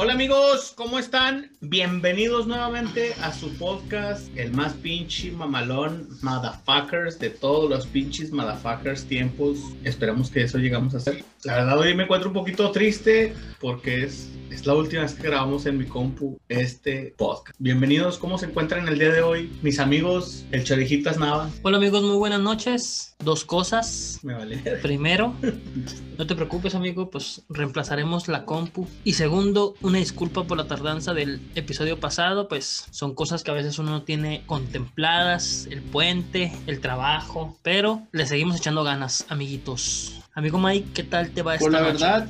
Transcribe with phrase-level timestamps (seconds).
[0.00, 1.50] Hola amigos, ¿cómo están?
[1.60, 9.06] Bienvenidos nuevamente a su podcast, el más pinche mamalón motherfuckers de todos los pinches motherfuckers
[9.06, 9.58] tiempos.
[9.82, 11.24] Esperamos que eso llegamos a hacer.
[11.42, 15.24] La verdad hoy me encuentro un poquito triste porque es, es la última vez que
[15.24, 17.56] grabamos en mi compu este podcast.
[17.58, 19.50] Bienvenidos, ¿cómo se encuentran el día de hoy?
[19.62, 21.50] Mis amigos, el Chorijitas Nava.
[21.62, 23.16] Hola amigos, muy buenas noches.
[23.18, 24.20] Dos cosas.
[24.22, 24.58] Me vale.
[24.80, 25.34] Primero,
[26.18, 28.86] no te preocupes amigo, pues reemplazaremos la compu.
[29.02, 33.54] Y segundo, una disculpa por la tardanza del episodio pasado, pues son cosas que a
[33.54, 40.20] veces uno no tiene contempladas, el puente, el trabajo, pero le seguimos echando ganas, amiguitos.
[40.38, 41.92] Amigo Mike, ¿qué tal te va esta Pues la noche?
[42.04, 42.28] verdad,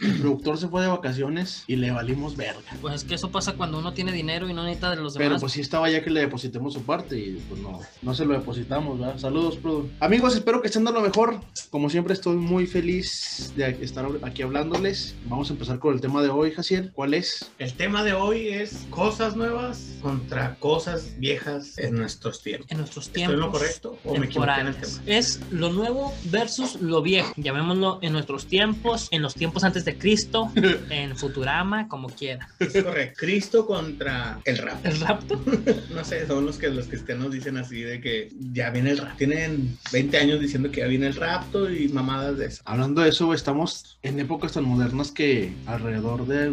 [0.00, 2.60] el productor se fue de vacaciones y le valimos verga.
[2.80, 5.30] Pues es que eso pasa cuando uno tiene dinero y no necesita de los Pero
[5.30, 5.40] demás.
[5.40, 8.34] pues sí estaba ya que le depositemos su parte y pues no, no se lo
[8.34, 9.18] depositamos, ¿verdad?
[9.18, 9.90] Saludos, Produ.
[9.98, 11.40] Amigos, espero que estén dando lo mejor.
[11.70, 15.16] Como siempre estoy muy feliz de estar aquí hablándoles.
[15.24, 16.92] Vamos a empezar con el tema de hoy, Jaciel.
[16.92, 17.50] ¿Cuál es?
[17.58, 22.70] El tema de hoy es cosas nuevas contra cosas viejas en nuestros tiempos.
[22.70, 25.02] en nuestros ¿Estoy en tiempos lo correcto o me equivoqué en el tema?
[25.06, 27.15] Es lo nuevo versus lo viejo.
[27.36, 30.50] Llamémoslo en nuestros tiempos, en los tiempos antes de Cristo,
[30.90, 32.48] en Futurama, como quiera.
[32.58, 33.18] Es correcto.
[33.18, 34.84] Cristo contra el rap.
[34.84, 35.40] ¿El rapto?
[35.94, 39.16] No sé, son los que los cristianos dicen así de que ya viene el rap.
[39.16, 42.62] Tienen 20 años diciendo que ya viene el rapto y mamadas de eso.
[42.66, 46.52] Hablando de eso, estamos en épocas tan modernas que alrededor de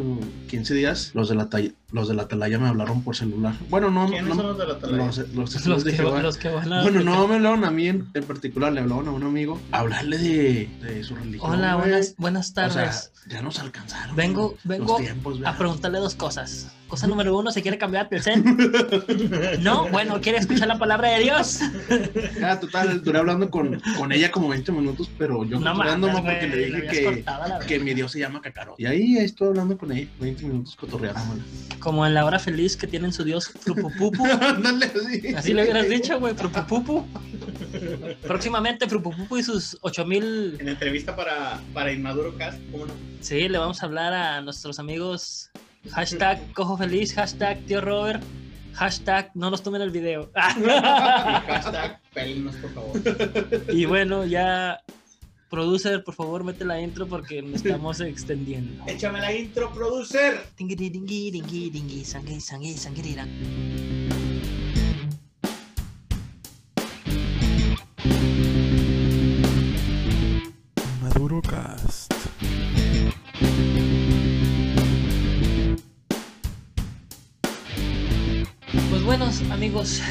[0.50, 3.54] 15 días los de la, talla- los de la atalaya me hablaron por celular.
[3.70, 5.06] Bueno, no, ¿Quiénes no, son los de la atalaya?
[5.06, 6.04] los, los Los de que, que
[6.50, 6.82] van a...
[6.84, 9.80] Bueno, no me hablaron a mí en, en particular, le hablaron a un amigo a
[9.80, 11.52] hablarle de, de su religión.
[11.52, 11.90] Hola, güey.
[11.90, 13.12] buenas, buenas O tardes.
[13.26, 14.16] sea, ya nos alcanzaron.
[14.16, 16.72] Vengo- vengo tiempos, a preguntarle dos cosas.
[16.88, 18.44] Cosa número uno, ¿se quiere cambiar el cel?
[19.62, 21.60] No, bueno, ¿quiere escuchar la palabra de Dios?
[22.40, 26.22] Ya, total, duré hablando con, con ella como 20 minutos, pero yo No cotorreando mames,
[26.22, 28.76] porque güey, le dije que, cortado que mi Dios se llama Cacarón.
[28.78, 31.22] Y ahí estoy hablando con ella, 20 minutos cotorreando.
[31.80, 34.24] Como en la hora feliz que tienen su Dios Frupupupu.
[34.42, 35.34] Ándale, así.
[35.36, 37.08] Así le hubieras dicho, güey, Frupupupu.
[38.28, 42.94] Próximamente Frupupupu y sus 8000 En entrevista para, para Inmaduro Cast, ¿cómo no?
[43.22, 45.50] Sí, le vamos a hablar a nuestros amigos.
[45.92, 48.24] Hashtag cojo feliz, hashtag tío Robert,
[48.74, 50.32] hashtag no nos tomen el video.
[50.58, 53.02] Y hashtag pélenos, por favor.
[53.70, 54.82] y bueno, ya,
[55.50, 58.84] producer, por favor, mete la intro porque nos estamos extendiendo.
[58.88, 60.42] Échame la intro, producer.
[79.74, 80.02] Amigos,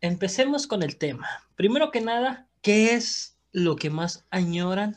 [0.00, 1.28] empecemos con el tema.
[1.54, 4.96] Primero que nada, ¿qué es lo que más añoran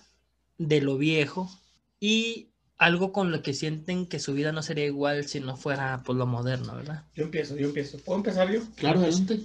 [0.57, 1.51] de lo viejo
[1.99, 6.01] y algo con lo que sienten que su vida no sería igual si no fuera
[6.01, 7.03] por lo moderno, ¿verdad?
[7.13, 7.99] Yo empiezo, yo empiezo.
[7.99, 8.61] ¿Puedo empezar yo?
[8.75, 9.41] Claro, adelante.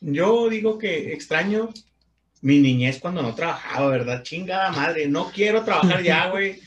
[0.00, 1.68] Yo digo que extraño
[2.40, 4.22] mi niñez cuando no trabajaba, ¿verdad?
[4.22, 6.60] Chingada madre, no quiero trabajar ya, güey.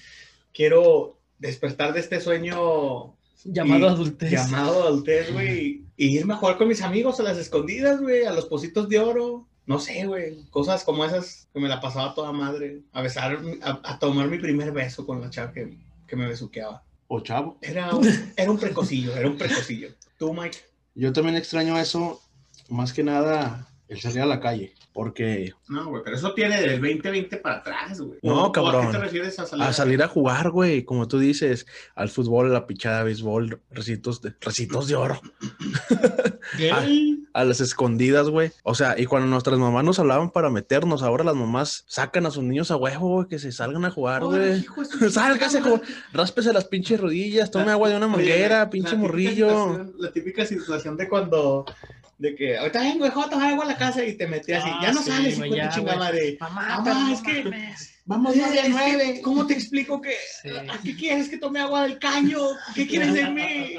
[0.53, 4.31] Quiero despertar de este sueño Llamado Y- adultez.
[4.31, 8.33] llamado adultez, güey, y irme a jugar con mis amigos a las escondidas, güey, a
[8.33, 9.47] los pocitos de oro.
[9.67, 12.81] No sé, güey, cosas como esas que me la pasaba toda madre.
[12.91, 16.83] A besar, a, a tomar mi primer beso con la chava que, que me besuqueaba.
[17.07, 17.57] O chavo.
[17.61, 19.89] Era un, era un precocillo, era un precocillo.
[20.17, 20.57] Tú, Mike.
[20.95, 22.21] Yo también extraño eso,
[22.69, 24.73] más que nada, el salir a la calle.
[24.93, 28.17] Porque No, güey, pero eso tiene del 2020 para atrás, güey.
[28.23, 28.85] No, ¿O- o ¿A cabrón.
[28.87, 29.65] qué te refieres a salir?
[29.65, 34.21] a salir a jugar, güey, como tú dices, al fútbol, a la pichada, béisbol, recitos
[34.21, 35.19] de, recitos de oro.
[36.57, 37.23] Gay.
[37.33, 38.51] a las escondidas, güey.
[38.63, 42.31] O sea, y cuando nuestras mamás nos hablaban para meternos, ahora las mamás sacan a
[42.31, 44.63] sus niños a huevo, güey, que se salgan a jugar, güey.
[45.09, 45.81] Sálgase, como,
[46.13, 49.93] ráspese las pinches rodillas, tome La- agua de una manguera, la- pinche la morrillo.
[49.97, 51.65] La típica situación de cuando,
[52.17, 54.69] de que ahorita vengo, hijo, a tomar agua a la casa y te metí así.
[54.71, 56.37] Ah, ya no sí, sales, güey, hijo de chingada madre.
[56.39, 57.73] Mamá, Mamá, pero no es que-.
[58.07, 60.49] Vamos Es que, ¿Cómo te explico que Sí.
[60.49, 62.39] ¿a qué quieres que tome agua del caño?
[62.75, 63.75] ¿Qué quieres de mí?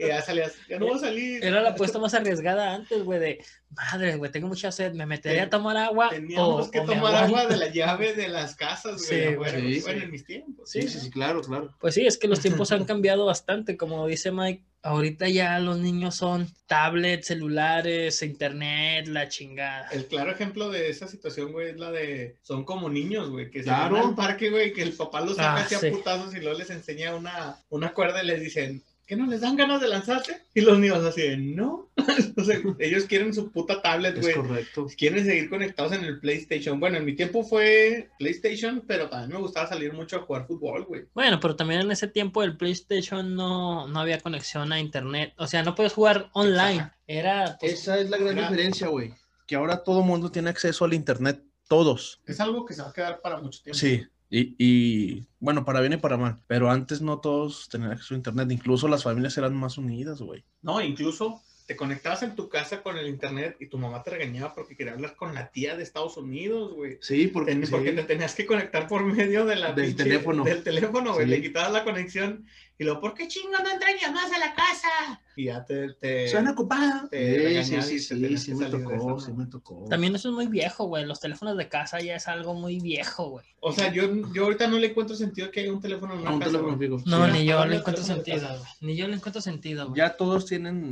[0.00, 1.44] Y ya salías, ya no voy a salir.
[1.44, 5.42] Era la apuesta más arriesgada antes, güey, de madre, güey, tengo mucha sed, me metería
[5.44, 6.08] a tomar agua.
[6.08, 9.28] Teníamos o- que o tomar agua de la llave de las casas, güey.
[9.28, 9.80] Sí, güey, sí.
[9.82, 10.70] bueno, en mis tiempos.
[10.70, 11.76] Sí, sí, sí, claro, claro.
[11.80, 14.64] Pues sí, es que los tiempos han cambiado bastante, como dice Mike.
[14.82, 19.88] Ahorita ya los niños son tablets, celulares, internet, la chingada.
[19.90, 22.36] El claro ejemplo de esa situación, güey, es la de.
[22.42, 25.56] Son como niños, güey, que se van al parque, güey, que el papá los saca
[25.56, 25.86] Ah, sí.
[25.86, 28.82] a putazos y luego les enseña una, una cuerda y les dicen.
[29.10, 30.40] ¿Qué no les dan ganas de lanzarse?
[30.54, 31.90] Y los niños así de, no.
[32.36, 34.34] o sea, ellos quieren su puta tablet, Es güey.
[34.36, 34.86] correcto.
[34.96, 36.78] Quieren seguir conectados en el PlayStation.
[36.78, 40.84] Bueno, en mi tiempo fue PlayStation, pero también me gustaba salir mucho a jugar fútbol,
[40.84, 41.06] güey.
[41.12, 45.34] Bueno, pero también en ese tiempo el PlayStation no, no había conexión a internet.
[45.38, 46.92] O sea, no puedes jugar online.
[47.08, 49.12] Era pues, Esa es la gran Era- diferencia, güey.
[49.48, 51.42] Que ahora todo mundo tiene acceso al internet.
[51.70, 52.20] Todos.
[52.26, 53.78] Es algo que se va a quedar para mucho tiempo.
[53.78, 54.02] Sí.
[54.28, 56.42] Y, y, bueno, para bien y para mal.
[56.48, 58.50] Pero antes no todos tenían acceso a internet.
[58.50, 60.44] Incluso las familias eran más unidas, güey.
[60.62, 64.52] No, incluso te conectabas en tu casa con el internet y tu mamá te regañaba
[64.52, 66.98] porque quería hablar con la tía de Estados Unidos, güey.
[67.00, 70.42] Sí, porque, Ten- Porque te tenías que conectar por medio de la Del pinche- teléfono.
[70.42, 71.26] Del teléfono, güey.
[71.26, 71.30] Sí.
[71.30, 72.46] Le quitabas la conexión
[72.80, 75.20] y luego, ¿por qué chingo no entran llamadas a la casa?
[75.36, 75.92] Y ya te.
[75.94, 77.06] te Suena ocupada.
[77.10, 79.84] te Sí, sí, sí, sí, sí me tocó, sí me tocó.
[79.90, 81.04] También eso es muy viejo, güey.
[81.04, 83.44] Los teléfonos de casa ya es algo muy viejo, güey.
[83.60, 84.04] O sea, yo,
[84.34, 86.52] yo ahorita no le encuentro sentido que haya un teléfono en una un casa.
[86.52, 87.02] teléfono.
[87.04, 87.32] No, Sí.
[87.32, 88.56] ni yo le encuentro sentido, casa.
[88.58, 88.70] güey.
[88.80, 89.98] Ni yo le encuentro sentido, güey.
[89.98, 90.88] Ya todos tienen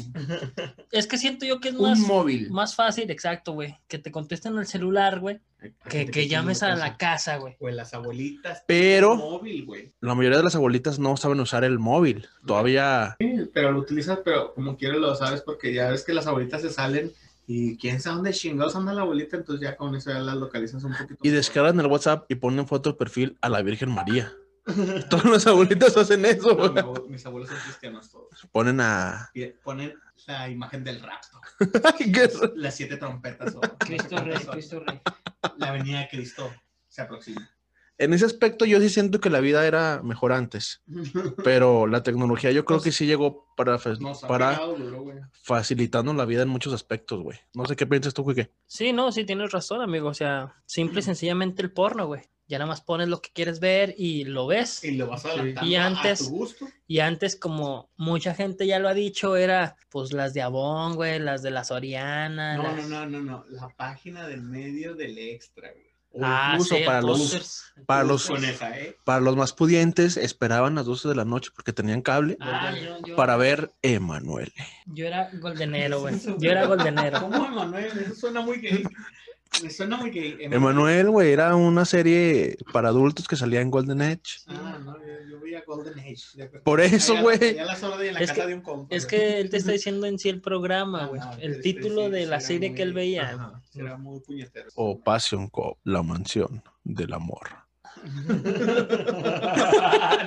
[0.92, 2.50] Es que siento yo que es un más, móvil.
[2.50, 3.78] más fácil, exacto, güey.
[3.88, 5.40] Que te contesten el celular, güey.
[5.88, 7.56] Que, que llames a la casa, güey.
[7.58, 8.62] Güey, las abuelitas.
[8.66, 9.92] Pero- Móvil, güey.
[10.00, 12.28] La mayoría de las abuelitas no saben usar el móvil.
[12.46, 13.16] Todavía.
[13.18, 16.62] Sí, pero lo utilizas, pero como quieres lo sabes, porque ya ves que las abuelitas
[16.62, 17.12] se salen
[17.46, 20.84] y quién sabe dónde chingados anda la abuelita, entonces ya con eso ya las localizas
[20.84, 21.20] un poquito.
[21.22, 24.32] Y descargan el WhatsApp y ponen foto de perfil a la Virgen María.
[25.08, 26.54] Todas las abuelitas hacen eso.
[26.54, 26.70] Güey.
[27.08, 28.28] mis abuelos son cristianos todos.
[28.52, 29.30] Ponen a.
[29.64, 29.94] Ponen
[30.26, 31.40] la imagen del rapto,
[31.98, 32.38] ¿Qué es?
[32.56, 33.54] las siete trompetas.
[33.54, 35.00] o- Cristo Rey, Cristo Rey.
[35.56, 36.50] La venida de Cristo
[36.88, 37.48] se aproxima.
[38.00, 40.82] En ese aspecto, yo sí siento que la vida era mejor antes.
[41.44, 45.18] Pero la tecnología, yo creo que sí llegó para, para pegado duro, güey.
[45.42, 47.38] facilitarnos la vida en muchos aspectos, güey.
[47.54, 48.52] No sé qué piensas tú, Quique.
[48.66, 50.08] Sí, no, sí tienes razón, amigo.
[50.08, 52.22] O sea, simple y sencillamente el porno, güey.
[52.48, 54.82] Ya nada más pones lo que quieres ver y lo ves.
[54.82, 56.66] Y lo vas adelantando Y a- antes- a tu gusto.
[56.86, 61.18] Y antes, como mucha gente ya lo ha dicho, era pues las de Avon, güey,
[61.18, 62.56] las de la Soriana.
[62.56, 63.44] No, no, las- no, no, no.
[63.50, 65.86] La página del medio del extra, güey.
[66.10, 68.96] O Ah, incluso sí, para los, para los- esa, ¿eh?
[69.04, 72.96] para los más pudientes, esperaban las 12 de la noche porque tenían cable Ah, yo,
[73.06, 74.50] yo- para ver Emanuele.
[74.86, 76.14] yo era goldenero, güey.
[76.40, 77.20] Yo era goldenero.
[77.20, 77.92] ¿Cómo, Emanuel?
[78.06, 78.82] Eso suena muy gay.
[79.62, 80.36] Me suena muy gay.
[80.40, 84.38] Emanuel, güey, era una serie para adultos que salía en Golden Edge.
[84.46, 86.16] Ah, no, yo, yo veía Golden Age.
[86.34, 87.38] de- Por eso, güey.
[88.20, 88.56] Es que-.
[88.90, 89.06] Es
[89.40, 91.20] él te está diciendo en sí el programa, Ah, güey.
[91.40, 93.30] El título sí- de la serie que él veía.
[93.30, 94.68] Ajá, era muy puñetero.
[94.74, 97.48] O Passion Cop, la mansión del amor.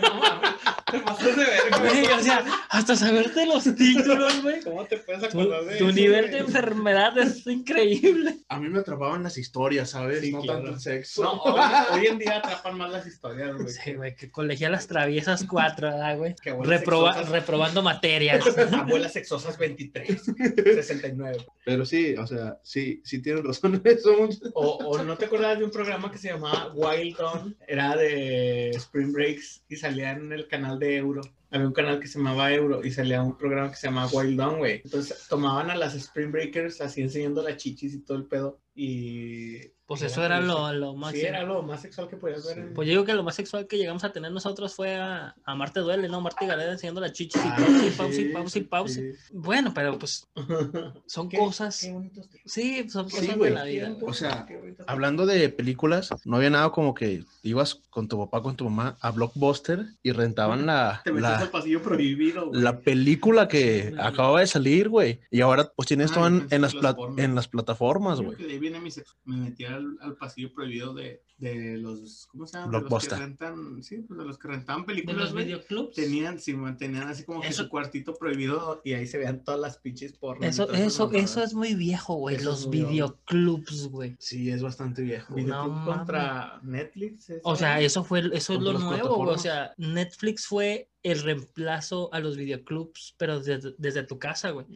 [0.01, 0.51] No mames,
[0.91, 4.61] te pasas de verga, Güey, o sea, hasta saberte los títulos, güey.
[4.61, 6.31] ¿Cómo te puedes Tu, acordar de tu eso, nivel güey?
[6.33, 8.39] de enfermedad es increíble.
[8.49, 10.19] A mí me atrapaban las historias, ¿sabes?
[10.21, 10.59] Sí, no claro.
[10.63, 11.23] tanto el sexo.
[11.23, 11.61] No, hoy,
[11.93, 13.69] hoy en día atrapan más las historias, güey.
[13.69, 16.35] Sí, güey, que colegialas traviesas 4, ¿verdad, güey?
[16.43, 18.43] Reproba- sexosas- reprobando materias.
[18.73, 20.21] Abuelas sexosas 23,
[20.65, 21.37] 69.
[21.63, 24.11] Pero sí, o sea, sí, sí tienes razón en eso.
[24.53, 28.71] O, o no te acuerdas de un programa que se llamaba Wild Dawn, era de
[28.71, 31.21] Spring Breaks y salía en el canal de Euro.
[31.51, 34.37] Había un canal que se llamaba Euro y salía un programa que se llamaba Wild
[34.37, 34.81] Dawn, güey.
[34.83, 38.59] Entonces tomaban a las Spring Breakers así enseñando las chichis y todo el pedo.
[38.75, 39.71] Y.
[39.99, 41.13] Pues eso era lo, lo más.
[41.13, 42.59] Sí, era lo más sexual que podías ver.
[42.59, 45.35] en- Pues yo digo que lo más sexual que llegamos a tener nosotros fue a,
[45.43, 46.21] a Marte Duele, ¿no?
[46.21, 48.93] Marte Gareda enseñando las chichis y Ah, pausa y sí, pausa y pausa y pausa.
[48.95, 49.11] sí.
[49.33, 50.27] Bueno, pero pues
[51.05, 51.79] son Qué- cosas.
[51.81, 52.21] qué.
[52.45, 53.95] Sí, son Sí, cosas de la vida.
[54.01, 54.45] O sea,
[54.87, 58.97] Hablando de películas, no había nada como que ibas con tu papá, con tu mamá
[59.01, 62.61] a Blockbuster y rentaban la, Te metes al la, pasillo prohibido, güey.
[62.61, 65.19] la película que acababa de salir, güey.
[65.29, 68.37] Y ahora pues tienes Ah, todo en, las, pla- en las plataformas, güey.
[68.37, 68.89] que de ahí viene mi
[69.25, 72.79] me metí al, al pasillo prohibido de, de los, ¿cómo se llama?
[72.79, 75.45] De los que rentan, sí, pues de los que rentaban De películas, los güey.
[75.45, 75.95] videoclubs.
[75.95, 79.43] Tenían, sí, man, tenían así como que Eso- su cuartito prohibido y ahí se vean
[79.43, 80.45] todas las pinches porno.
[80.45, 82.41] Eso, eso, eso es muy viejo, güey.
[82.43, 84.15] Los videoclubs, güey.
[84.19, 85.33] Sí, es bastante viejo.
[85.33, 87.29] Videoclub No contra Netflix.
[87.29, 89.35] ¿es O sea, eso fue, eso es lo nuevo, güey.
[89.35, 94.67] O sea, Netflix fue el reemplazo a los videoclubs, pero desde, desde tu casa, güey.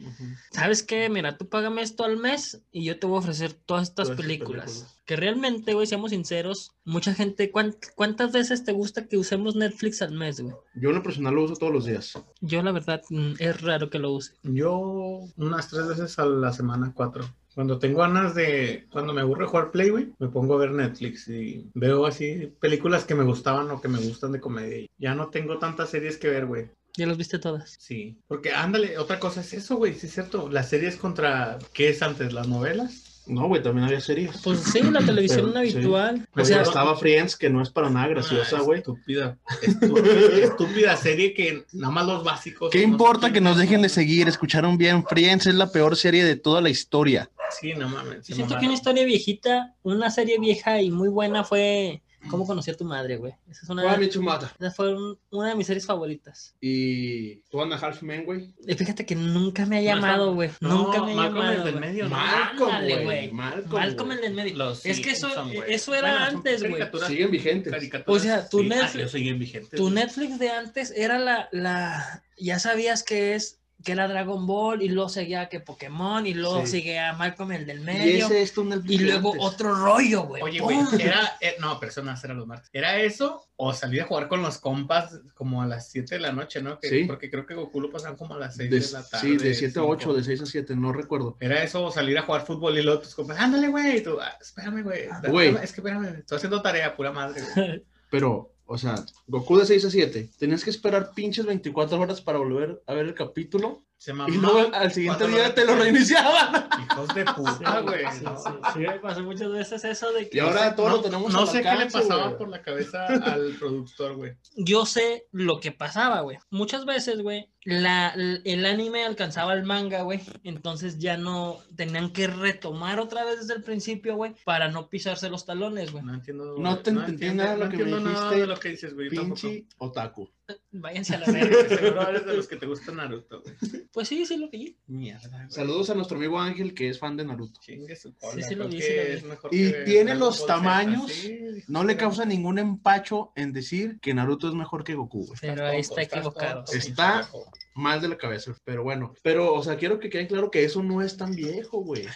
[0.50, 1.08] ¿Sabes qué?
[1.08, 4.20] Mira, tú págame esto al mes y yo te voy a ofrecer todas estas Todas
[4.20, 4.64] películas.
[4.66, 4.96] películas.
[5.06, 10.02] Que realmente, güey, seamos sinceros, mucha gente, ¿cuán- ¿cuántas veces te gusta que usemos Netflix
[10.02, 10.54] al mes, güey?
[10.74, 12.18] Yo en lo personal lo uso todos los días.
[12.40, 14.32] Yo, la verdad, mm, es raro que lo use.
[14.42, 17.24] Yo unas tres veces a la semana, cuatro.
[17.56, 21.26] Cuando tengo ganas de, cuando me aburre jugar Play, güey, me pongo a ver Netflix
[21.28, 24.86] y veo así películas que me gustaban o que me gustan de comedia.
[24.98, 26.68] Ya no tengo tantas series que ver, güey.
[26.98, 27.74] ¿Ya las viste todas?
[27.78, 30.50] Sí, porque ándale, otra cosa es eso, güey, sí es cierto.
[30.50, 32.34] Las series contra, ¿qué es antes?
[32.34, 33.05] ¿Las novelas?
[33.26, 34.30] No, güey, también había series.
[34.42, 35.72] Pues sí, la televisión Pero, sí.
[35.74, 36.28] habitual.
[36.36, 38.78] O O sea, estaba Friends, que no es para nada graciosa, Ah, güey.
[38.78, 39.36] Estúpida.
[39.62, 40.10] Estúpida,
[40.44, 42.70] estúpida serie que nada más los básicos.
[42.70, 44.28] ¿Qué importa que nos dejen de seguir?
[44.28, 47.28] Escucharon bien, Friends es la peor serie de toda la historia.
[47.60, 48.26] Sí, no mames.
[48.26, 52.76] siento que una historia viejita, una serie vieja y muy buena fue ¿Cómo conocí a
[52.76, 53.32] tu madre, güey?
[53.50, 54.52] Esa es una, Michumata.
[54.58, 56.54] esa fue un- una de mis series favoritas.
[56.60, 58.52] Y tú and a Half Men, güey.
[58.66, 60.50] Y fíjate que nunca me ha llamado, güey.
[60.60, 61.52] no, nunca me ha Malcolm llamado.
[61.52, 62.10] el del medio, ¿no?
[62.16, 63.30] Malcolm, güey.
[63.32, 64.56] Malcolm, Malcolm el del medio.
[64.56, 65.28] Los es que eso,
[65.66, 66.82] eso era Bueno, antes, güey.
[67.06, 67.74] Siguen vigentes.
[68.06, 68.68] O sea, tu sí.
[68.72, 69.70] Ah, Netflix- yo siguen vigentes.
[69.78, 69.90] Tu.
[69.90, 74.88] Netflix de antes era la, la, ya sabías que es, que era Dragon Ball y
[74.88, 76.72] luego seguía que Pokémon y luego Sí.
[76.72, 78.52] seguía Malcolm el del Y medio ese es
[78.88, 80.42] y luego otro rollo, güey.
[80.42, 81.36] Oye, güey, era.
[81.40, 82.68] eh, no, personas eran los martes.
[82.72, 86.32] ¿Era eso o salir a jugar con los compas como a las 7 de la
[86.32, 86.80] noche, no?
[86.80, 87.04] Que, Sí.
[87.04, 89.26] Porque creo que Goku lo pasaban como a las 6 De- de, la tarde.
[89.28, 90.14] sí, de 7 a 8, cinco.
[90.14, 91.36] de 6 a 7, no recuerdo.
[91.38, 94.02] Era eso o salir a jugar fútbol y luego tus compas, ándale, güey.
[94.02, 95.04] Tú, "Ah, espérame, güey.
[95.30, 95.50] Güey.
[95.62, 97.84] Es que espérame, estoy haciendo tarea, pura madre, güey.
[98.10, 98.96] Pero, o sea,
[99.26, 103.06] Goku de 6 a 7, tenías que esperar pinches 24 horas para volver a ver
[103.06, 103.82] el capítulo.
[103.98, 106.68] Se Y mamaban luego al siguiente día te lo reiniciaban.
[106.84, 108.04] Hijos de puta, güey.
[108.12, 108.36] Sí, no.
[108.38, 111.32] sí, sí, me pasó muchas veces eso de que Y ahora todo no, lo tenemos
[111.32, 112.38] No sé qué le pasaba güey.
[112.38, 114.36] por la cabeza al productor, güey.
[114.56, 116.36] yo sé lo que pasaba, güey.
[116.50, 120.20] Muchas veces, güey, la, el anime alcanzaba el manga, güey.
[120.44, 125.28] Entonces ya no tenían que retomar otra vez desde el principio, güey, para no pisarse
[125.28, 126.04] los talones, güey.
[126.04, 126.56] No entiendo.
[126.58, 128.68] No te entendí nada de lo no que me entiendo nada dijiste, de lo que
[128.68, 129.10] dices, güey.
[129.10, 129.40] tampoco.
[129.40, 130.30] Pinche otaku.
[130.70, 131.68] Váyanse a la verga.
[131.76, 133.54] seguro eres de los que te gusta Naruto, güey.
[133.92, 134.78] Pues sí, sí lo vi.
[134.86, 135.50] Mierda, güey.
[135.50, 137.60] Saludos a nuestro amigo Ángel que es fan de Naruto.
[137.60, 139.10] Chingue su cola, Sí, sí lo creo vi, que sí lo vi.
[139.10, 142.58] es mejor Y que tiene Dragon los Ball Z, tamaños, sí, No le causa ningún
[142.58, 145.38] empacho en decir que Naruto es mejor que Goku, güey.
[145.40, 146.64] Pero ahí está estás equivocado.
[146.64, 147.28] tonto, Está-.
[147.74, 149.12] Mal de la cabeza, pero bueno.
[149.22, 152.06] Pero, o sea, quiero que quede claro que eso no es tan viejo, güey.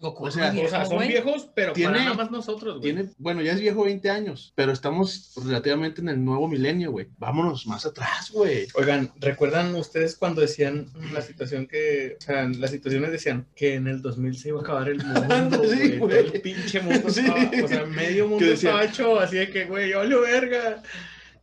[0.00, 1.08] Goku O sea, muy O sea, viejo, son güey.
[1.08, 2.94] viejos, pero Tiene- para nada más nosotros, güey.
[2.94, 7.08] Tiene, bueno, ya es viejo 20 años, pero estamos relativamente en el nuevo milenio, güey.
[7.18, 8.66] Vámonos más atrás, güey.
[8.74, 13.86] Oigan, ¿recuerdan ustedes cuando decían la situación que, o sea, las situaciones decían que en
[13.86, 16.18] el 2000 se iba a acabar el mundo, Sí, güey?
[16.18, 17.20] el pinche mundo Sí.
[17.20, 20.82] estaba, o sea, medio mundo estaba hecho así de que, güey, yo verga.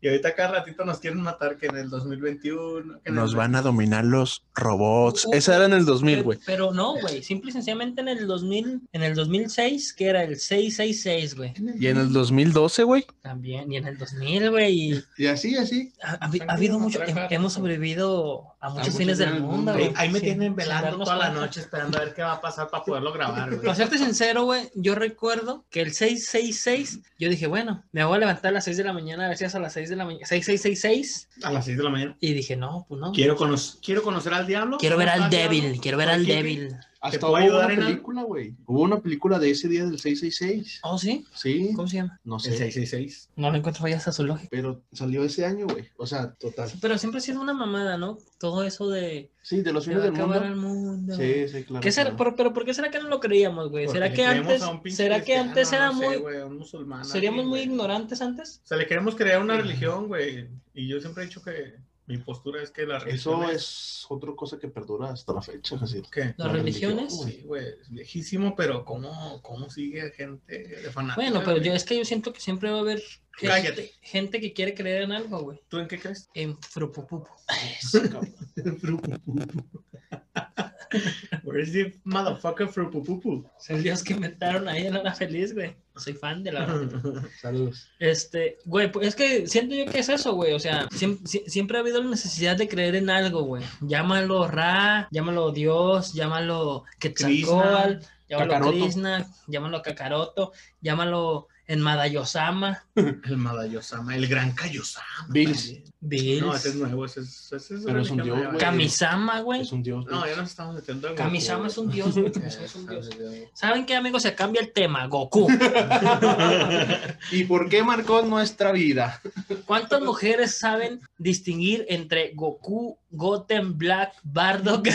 [0.02, 3.00] Y ahorita cada ratito nos quieren matar que en el 2021.
[3.04, 5.26] que en el- a dominar los robots.
[5.26, 6.40] Uh, Esa era en el 2000, Pero, güey.
[6.46, 7.22] pero no, güey.
[7.24, 11.54] Simple y sencillamente en el 2000, en el 2006, que era el 666, güey.
[11.80, 13.06] Y en el 2012, güey.
[13.22, 13.72] También.
[13.72, 14.92] Y en el 2000, güey.
[14.94, 15.94] y Y así, así.
[16.04, 17.00] Ha, ha- ha habido mucho.
[17.30, 19.92] Hemos sobrevivido a muchos fines del mundo, güey.
[19.96, 22.70] Ahí, me sin- tienen velando toda la noche esperando a ver qué va a pasar
[22.70, 23.62] para poderlo grabar, güey.
[23.62, 28.20] Para serte sincero, güey, yo recuerdo que el 666, yo dije, bueno, me voy a
[28.20, 29.96] levantar a las 6 de la mañana, a ver si es a las 6 de
[29.96, 32.16] la mañana, 6666, A las 6 de la mañana.
[32.20, 33.12] y dije, no, pues no.
[33.12, 34.78] Quiero, cono- quiero conocer al diablo.
[34.78, 36.76] Quiero ver ¿Cómo al débil, quiero ver al débil.
[37.02, 38.56] Hasta hubo ayudar una película, güey.
[38.68, 40.82] Hubo una película de ese día del 666.
[40.84, 41.26] ¿Oh, sí?
[41.34, 42.20] Sí, ¿Cómo se llama?
[42.24, 42.50] no El sé.
[42.52, 43.30] 666.
[43.36, 44.50] No lo encuentro fallas a su lógica.
[44.52, 45.90] Pero salió ese año, güey.
[45.98, 46.70] O sea, total.
[46.80, 48.20] Pero siempre ha sido una mamada, ¿no?
[48.40, 49.32] Todo eso de.
[49.42, 50.44] Sí, de los fines del mundo.
[50.44, 51.16] el mundo.
[51.16, 51.82] Sí, sí, claro.
[51.82, 52.16] ¿Qué será?
[52.16, 53.88] Pero, pero ¿por qué será que no lo creíamos, güey?
[53.88, 57.50] ¿Será que antes, será que antes era no sé, muy, a un musulmán seríamos aquí,
[57.50, 58.62] muy ignorantes antes?
[58.64, 60.48] O sea, le queremos crear una religión, güey.
[60.76, 61.74] Y yo siempre he dicho que
[62.12, 65.78] mi postura es que la religión Eso es otra cosa que perdura hasta la fecha,
[65.82, 66.02] así.
[66.12, 66.34] ¿Qué?
[66.38, 67.14] Las La religiones.
[67.18, 71.16] religión, Sí, güey, es viejísimo, pero ¿cómo, cómo sigue gente de fanática?
[71.22, 71.64] Bueno, pero güey?
[71.64, 73.92] yo es que yo siento que siempre va a haber gente, Cállate.
[74.02, 75.62] gente que quiere creer en algo, güey.
[75.70, 76.30] ¿Tú en qué crees?
[76.34, 77.30] En frupupupu.
[81.44, 83.46] Where's the motherfucker frupupupu?
[83.60, 85.76] Es el dios que inventaron ahí en Hora Feliz, güey.
[85.98, 86.66] Soy fan de la
[87.42, 87.90] Saludos.
[88.00, 90.54] Este, güey, pues es que siento yo que es eso, güey.
[90.54, 93.64] O sea, siem- sie- siempre, ha habido la necesidad de creer en algo, güey.
[93.82, 98.72] Llámalo Ra, llámalo Dios, llámalo Quetzalcóatl, llámalo.
[98.72, 105.08] Krishna, llámalo Kakaroto, llámalo en Madayosama, El Madayosama, el gran Kaiosama.
[105.30, 105.74] Bills.
[106.02, 108.58] Bills, No, ese es nuevo, ese es, ese es Pero es un dios, güey.
[108.58, 109.62] Kamisama, güey.
[109.62, 110.06] Es un dios.
[110.08, 112.30] No, ya nos estamos metiendo en Kamisama es un dios, güey.
[112.30, 113.10] Kamisama es un dios.
[113.18, 113.34] Dios.
[113.54, 114.24] ¿Saben qué, amigos?
[114.24, 115.08] Se cambia el tema.
[115.08, 115.48] Goku.
[117.32, 119.22] ¿Y por qué marcó nuestra vida?
[119.66, 124.90] ¿Cuántas mujeres saben distinguir entre Goku, Goten, Black, Bardock?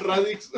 [0.00, 0.50] Radix.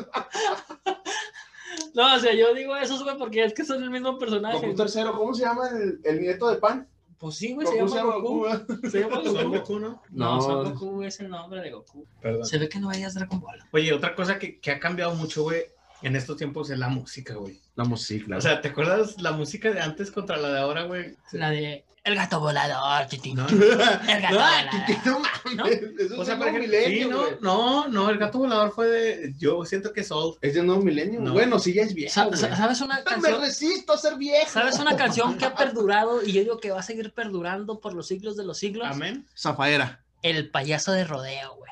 [1.94, 4.58] No, o sea, yo digo eso, güey, porque es que son el mismo personaje.
[4.58, 6.88] Goku tercero, ¿cómo se llama el, el nieto de Pan?
[7.18, 8.46] Pues sí, güey, se llama Goku.
[8.90, 9.56] Se llama ¿Son Goku.
[9.56, 10.02] Goku, no?
[10.10, 10.40] No, No.
[10.40, 12.06] Son Goku es el nombre de Goku.
[12.20, 12.44] Perdón.
[12.44, 13.58] Se ve que no veías Dragon Ball.
[13.72, 15.64] Oye, otra cosa que, que ha cambiado mucho, güey,
[16.02, 17.60] en estos tiempos es la música, güey.
[17.74, 18.36] La música.
[18.36, 21.16] O sea, ¿te acuerdas la música de antes contra la de ahora, güey?
[21.32, 23.36] La de El gato volador, chitín.
[23.36, 23.84] No, El gato
[24.34, 24.70] no, volador.
[24.86, 25.56] Titi, no mames.
[25.56, 25.66] ¿No?
[25.66, 27.32] Eso O es sea, de por nuevo ejemplo, milenio, sí, no, güey.
[27.40, 29.34] no, no, el gato volador fue de.
[29.38, 30.38] Yo siento que es old.
[30.40, 31.20] Es de nuevo milenio.
[31.20, 31.32] No.
[31.32, 33.40] Bueno, sí, ya es viejo, Sa- sa- ¿Sabes una Me canción?
[33.40, 34.50] resisto a ser viejo.
[34.50, 37.92] ¿Sabes una canción que ha perdurado y yo digo que va a seguir perdurando por
[37.94, 38.86] los siglos de los siglos?
[38.90, 39.26] Amén.
[39.38, 40.02] Zafaera.
[40.22, 41.68] El payaso de rodeo, güey.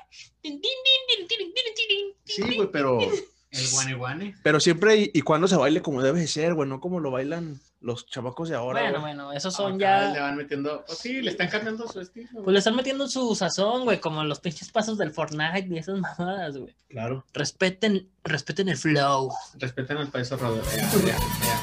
[2.25, 4.35] Sí, güey, pero, El guane guane.
[4.43, 7.11] pero siempre y, y cuando se baile como debe de ser, güey, no como lo
[7.11, 8.81] bailan los chavacos de ahora.
[8.81, 9.15] Bueno, güey.
[9.15, 10.23] bueno, esos son Acá Le ya.
[10.23, 10.85] van metiendo.
[10.87, 12.29] Pues sí, le están cambiando su estilo.
[12.43, 15.99] Pues le están metiendo su sazón, güey, como los pinches pasos del Fortnite y esas
[16.19, 16.75] mamadas, güey.
[16.89, 17.25] Claro.
[17.33, 19.31] Respeten, respeten el flow.
[19.59, 20.31] Respeten al país.
[20.31, 21.19] Ya, ya, ya.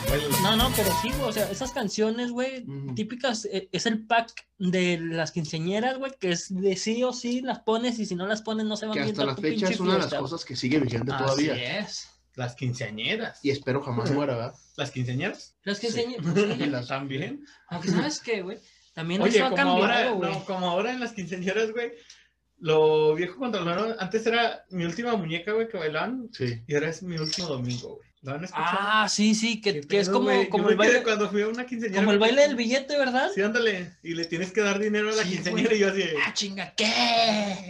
[0.08, 2.65] Bueno, No, no, pero sí, güey, o sea, esas canciones, güey,
[2.96, 7.41] típicas, eh, es el pack de las quinceañeras, güey, que es de sí o sí
[7.41, 9.67] las pones y si no las pones no se van Que a hasta la fecha
[9.70, 11.53] es una de las cosas que sigue vigente todavía.
[11.53, 12.10] Así es.
[12.35, 13.39] Las quinceañeras.
[13.43, 14.55] Y espero jamás muera, ¿verdad?
[14.77, 15.55] ¿Las quinceañeras?
[15.63, 16.25] Las quinceañeras,
[16.71, 17.45] las también.
[17.67, 18.59] aunque sabes qué, güey,
[18.93, 20.31] también Oye, eso ha como cambiado, ahora, güey.
[20.31, 21.91] no, como ahora en las quinceañeras, güey.
[22.59, 23.93] Lo viejo nuevo.
[23.99, 26.29] Antes era mi última muñeca, güey, que bailaban.
[26.31, 26.61] Sí.
[26.67, 28.12] Y ahora es mi último domingo, güey.
[28.23, 28.77] ¿Lo han escuchado?
[28.79, 31.47] Ah, sí, sí, que, ¿Qué que es como, como Yo el baile, Cuando fui a
[31.49, 32.01] una quinceañera.
[32.01, 33.29] como el baile del billete, ¿verdad?
[33.35, 33.97] Sí, ándale.
[34.01, 35.77] Y le tienes que dar dinero a la Sí, quinceañera güey.
[35.77, 36.03] y yo así.
[36.25, 36.85] Ah, chinga, ¿qué?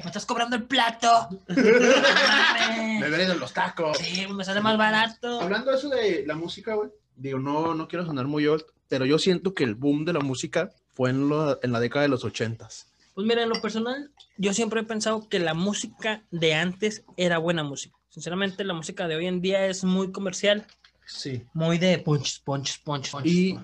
[0.04, 1.28] ¿Me estás cobrando el plato?
[1.48, 3.98] Me veré de los tacos.
[3.98, 5.42] Sí, me sale más barato.
[5.42, 6.90] Hablando de eso de la música, güey.
[7.16, 10.20] Digo, no, no quiero sonar muy old, pero yo siento que el boom de la
[10.20, 12.88] música fue en, lo- en la década de los ochentas.
[13.14, 17.38] Pues mira, en lo personal, yo siempre he pensado que la música de antes era
[17.38, 17.96] buena música.
[18.18, 20.68] Sinceramente, la música de hoy en día es muy comercial,
[21.08, 21.42] Sí.
[21.54, 23.26] muy de punch, punch, punch, punch.
[23.26, 23.58] Y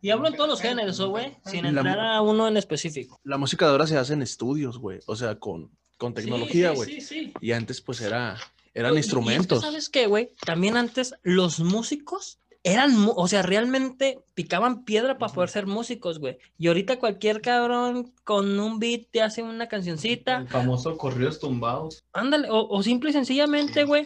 [0.00, 3.18] Y hablo en todos los géneros, ¿o, güey, sin entrar a uno en específico.
[3.24, 5.00] la música de ahora se hace en estudios, güey.
[5.06, 6.88] O sea, con, con tecnología, güey.
[6.88, 7.32] sí, sí, sí.
[7.40, 8.36] Y antes, pues, era,
[8.74, 9.60] eran Y- y es que, instrumentos.
[9.62, 10.32] ¿Sabes qué, güey?
[10.46, 16.38] También antes los músicos eran, o sea, realmente picaban piedra para poder ser músicos, güey.
[16.58, 20.38] Y ahorita cualquier cabrón con un beat te hace una cancioncita.
[20.38, 22.04] El famoso corridos tumbados.
[22.12, 24.04] Ándale, o, o simple y sencillamente, güey,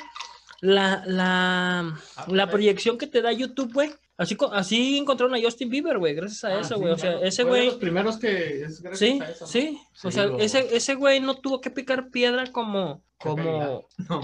[0.65, 1.95] la, la,
[2.29, 3.91] la proyección que te da YouTube, güey.
[4.17, 6.93] Así, co- así encontraron a Justin Bieber, güey, gracias a Ah, eso, sí, güey.
[6.93, 7.27] o sea, claro.
[7.27, 7.67] ese güey.
[7.67, 9.45] los primeros que es gracias Sí, a eso.
[9.45, 9.51] ¿no?
[9.51, 9.81] sí.
[10.05, 14.21] O Sí, sea, lo- ese, ese güey no tuvo que picar piedra como, como, No,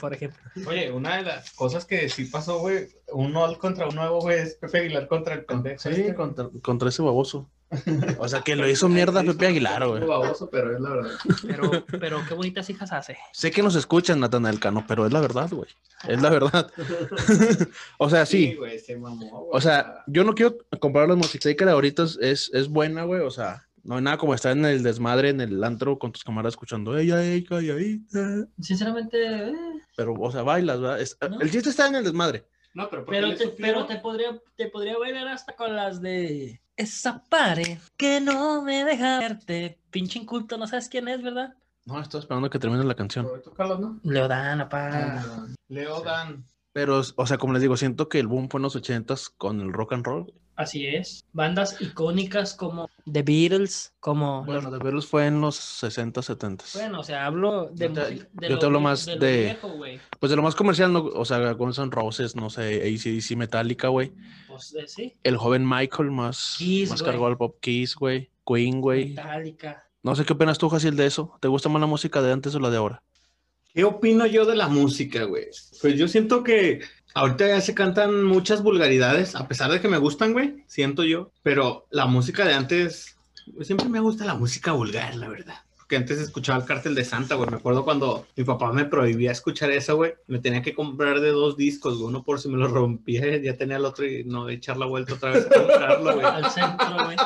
[0.00, 0.40] por ejemplo.
[0.68, 4.38] Oye, una de las cosas que sí pasó, güey, un old contra un nuevo, güey,
[4.38, 5.80] es Pepe Aguilar contra el pendejo.
[5.82, 6.14] Sí, este.
[6.14, 7.50] contra, contra ese baboso.
[8.18, 10.04] O sea, que lo hizo mierda Pepe Aguilar, güey.
[10.04, 11.10] Baboso, pero es la verdad.
[11.46, 13.18] Pero, pero qué bonitas hijas hace.
[13.32, 15.68] Sé que nos escuchan, Natanael Cano, pero es la verdad, güey.
[16.08, 16.70] Es la verdad.
[17.98, 18.54] o sea, sí.
[18.54, 19.50] güey, se mamó, güey.
[19.52, 23.20] O sea, yo no quiero comparar las Music de ahorita es, es, es buena, güey.
[23.20, 26.24] O sea, no hay nada como estar en el desmadre, en el antro con tus
[26.24, 28.46] camaradas escuchando ella, ella, ella, ella.
[28.60, 29.52] Sinceramente, eh,
[29.96, 31.00] Pero, o sea, bailas, ¿verdad?
[31.00, 31.40] Es- ¿No?
[31.40, 32.46] El chiste está en el desmadre.
[32.74, 36.00] no, pero, ¿por qué pero te, pero te podría, te podría bailar hasta con las
[36.00, 39.78] de esa pared que no me deja verte.
[39.90, 41.54] Pinche inculto, no sabes quién es, ¿verdad?
[41.84, 43.26] No, estoy esperando que termine la canción.
[43.26, 44.00] Roberto Carlos, ¿no?
[44.04, 44.90] Leodana, pa.
[44.92, 46.44] Ah, Leo Dan.
[46.72, 49.60] Pero, o sea, como les digo, siento que el boom fue en los ochentas con
[49.60, 50.32] el rock and roll.
[50.58, 51.24] Así es.
[51.32, 56.64] Bandas icónicas como The Beatles, como los- Bueno, de verlos fue en los 60, 70.
[56.74, 58.18] Bueno, o sea, hablo de, Yo te- de
[58.48, 59.72] yo lo te hablo más de viejo.
[60.18, 61.04] Pues de lo más comercial, ¿no?
[61.04, 64.12] o sea, Guns N' Roses, no sé, ACDC Metallica, güey.
[64.48, 65.14] Pues de- sí.
[65.22, 67.12] El joven Michael más, Kiss, más güey.
[67.12, 68.28] cargó al pop Kiss, güey.
[68.44, 69.10] Queen, güey.
[69.10, 69.84] Metallica.
[70.02, 71.36] No sé qué opinas tú, Jaciel, de eso.
[71.40, 73.00] ¿Te gusta más la música de antes o la de ahora?
[73.74, 75.46] ¿Qué opino yo de la música, güey?
[75.80, 76.80] Pues yo siento que
[77.14, 81.30] ahorita ya se cantan muchas vulgaridades, a pesar de que me gustan, güey, siento yo.
[81.42, 83.16] Pero la música de antes,
[83.62, 85.56] siempre me gusta la música vulgar, la verdad.
[85.76, 87.48] Porque antes escuchaba el cártel de Santa, güey.
[87.48, 90.12] Me acuerdo cuando mi papá me prohibía escuchar eso, güey.
[90.26, 92.08] Me tenía que comprar de dos discos, güey.
[92.08, 95.14] Uno por si me lo rompía, ya tenía el otro y no echar la vuelta
[95.14, 96.26] otra vez a comprarlo, güey.
[96.26, 97.16] Al centro, güey.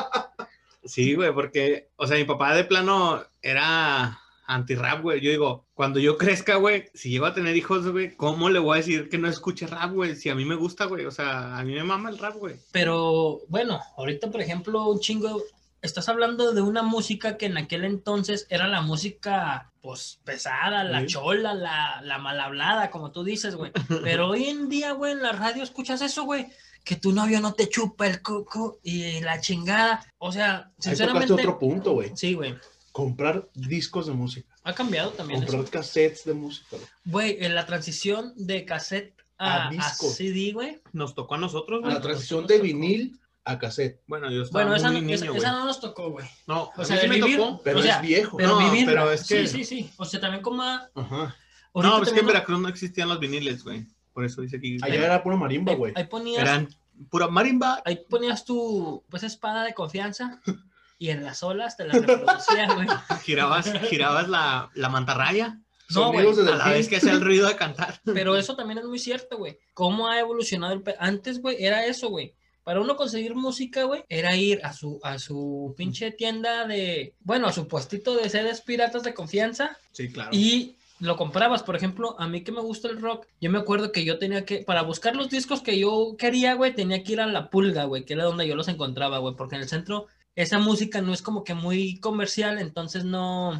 [0.85, 4.19] Sí, güey, porque, o sea, mi papá de plano era
[4.53, 5.21] anti-rap, güey.
[5.21, 8.75] Yo digo, cuando yo crezca, güey, si llego a tener hijos, güey, ¿cómo le voy
[8.75, 10.15] a decir que no escuche rap, güey?
[10.15, 11.05] Si a mí me gusta, güey.
[11.05, 12.55] O sea, a mí me mama el rap, güey.
[12.71, 15.41] Pero bueno, ahorita, por ejemplo, un chingo.
[15.81, 21.01] Estás hablando de una música que en aquel entonces era la música, pues, pesada, la
[21.01, 21.07] Sí.
[21.07, 23.71] chola, la, la mal hablada, como tú dices, güey.
[24.01, 26.47] Pero hoy en día, güey, en la radio escuchas eso, güey.
[26.85, 30.05] Que tu novio no te chupa el cuco y la chingada.
[30.19, 31.33] O sea, Ahí sinceramente.
[31.33, 32.11] otro punto, güey.
[32.15, 32.55] Sí, güey.
[32.93, 34.55] Comprar discos de música.
[34.63, 35.51] Ha cambiado también eso.
[35.51, 36.77] Comprar cassettes de música.
[37.03, 37.37] güey.
[37.43, 40.09] En la transición de cassette a, A a disco.
[40.09, 40.79] CD, güey.
[40.93, 41.91] Nos tocó a nosotros, güey.
[41.93, 43.99] La transición de vinil a cassette.
[44.07, 46.25] Bueno, yo estaba Bueno, esa, muy no- niño, esa, esa no nos tocó, güey.
[46.47, 47.61] No, O a sea, sí me vivir- tocó.
[47.63, 48.37] Pero O sea, es viejo.
[48.37, 48.85] Pero No, vivir.
[48.85, 49.89] pero es que- Sí, sí, sí.
[49.97, 50.61] O sea, también como.
[50.63, 51.35] a- Ajá.
[51.73, 53.87] No, es que en Veracruz no existían los viniles, güey.
[54.13, 54.77] Por eso dice aquí.
[54.83, 55.93] Allá era puro marimba, ahí, güey.
[55.95, 56.69] ahí ponías, Eran
[57.09, 57.81] pura marimba.
[57.83, 60.39] ahí ponías tu pues, espada de confianza
[61.03, 62.87] y en las olas te la reproducía, güey.
[63.23, 65.59] Girabas, girabas la, la mantarraya
[65.93, 67.99] No, güey, a la vez que hacía el ruido de cantar.
[68.05, 69.57] Pero eso también es muy cierto, güey.
[69.73, 70.81] ¿Cómo ha evolucionado el...
[70.81, 72.33] pe- Antes, güey, era eso, güey.
[72.63, 77.13] Para uno conseguir música, güey, era ir a su, a su pinche tienda de...
[77.19, 80.29] Bueno, a su puestito de CDs piratas de confianza Sí, claro.
[80.31, 81.63] y lo comprabas.
[81.63, 84.45] Por ejemplo, a mí que me gusta el rock, yo me acuerdo que yo tenía
[84.45, 84.59] que...
[84.59, 88.05] Para buscar los discos que yo quería, güey, tenía que ir a La Pulga, güey,
[88.05, 89.35] que era donde yo los encontraba, güey.
[89.35, 93.53] Porque en el centro esa música no es como que muy comercial, entonces no...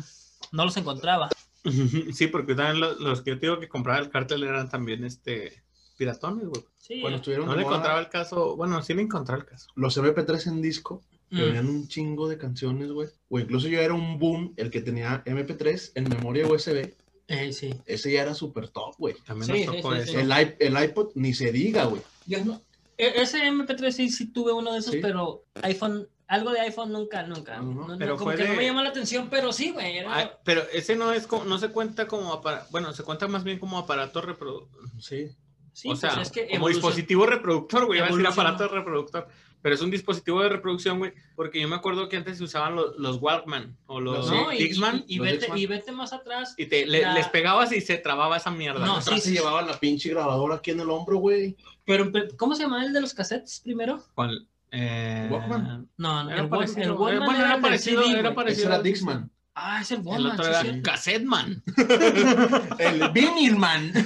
[0.51, 1.29] No los encontraba.
[2.13, 5.05] Sí, porque también los, los que yo te digo que compraba el cartel eran también
[5.05, 5.63] este
[5.97, 6.61] piratones, güey.
[6.77, 7.01] Sí.
[7.05, 9.67] Estuvieron No le encontraba el caso, bueno, sí le encontraba el caso.
[9.75, 11.45] los MP3 en disco, que Mm.
[11.45, 13.07] venían un chingo de canciones, güey.
[13.29, 16.93] O incluso yo era un boom, el que tenía MP3 en memoria USB.
[17.29, 17.73] Eh, sí.
[17.85, 19.15] Ese ya era súper top, güey.
[19.25, 20.11] También Sí, nos tocó sí, eso.
[20.11, 20.17] sí.
[20.17, 22.01] El, iP- el iPod ni se diga, güey.
[22.25, 22.61] Yo no.
[22.97, 24.99] e- Ese MP3 sí, sí tuve uno de esos, Sí.
[25.01, 27.57] pero iPhone, algo de iPhone nunca, nunca.
[27.57, 29.97] No, no, pero como fue que no me llama la atención, pero sí, güey.
[29.97, 33.27] era- Ay, pero ese no es como, no se cuenta como aparato, bueno, se cuenta
[33.27, 34.81] más bien como aparato reproductor.
[34.99, 35.29] Sí.
[35.73, 39.27] sí, o pues sea, es que como dispositivo reproductor, güey, iba a decir aparato reproductor.
[39.61, 42.75] Pero es un dispositivo de reproducción, güey, porque yo me acuerdo que antes se usaban
[42.75, 45.57] los, los Walkman o los No, y, Dixman y- y los vete, Dixman.
[45.57, 46.53] y vete más atrás.
[46.57, 48.85] y te, le- la- les pegabas y se trababa esa mierda.
[48.85, 51.55] No, sí, se llevaban la pinche grabadora aquí en el hombro, güey.
[51.85, 54.03] Pero, pero, ¿cómo se llamaba el de los cassettes primero?
[54.15, 54.45] ¿Cuál?
[54.75, 55.87] Eh, Walkman.
[55.97, 58.67] No, no, Era el, parecido, el Walkman bueno, era, era el parecido, CD, era parecido.
[58.69, 59.29] Era Dixman.
[59.53, 60.31] Ah, es el El Walkman.
[60.31, 60.81] otro sí, era sí.
[60.81, 61.63] Cassetteman.
[62.79, 63.93] El Vinilman.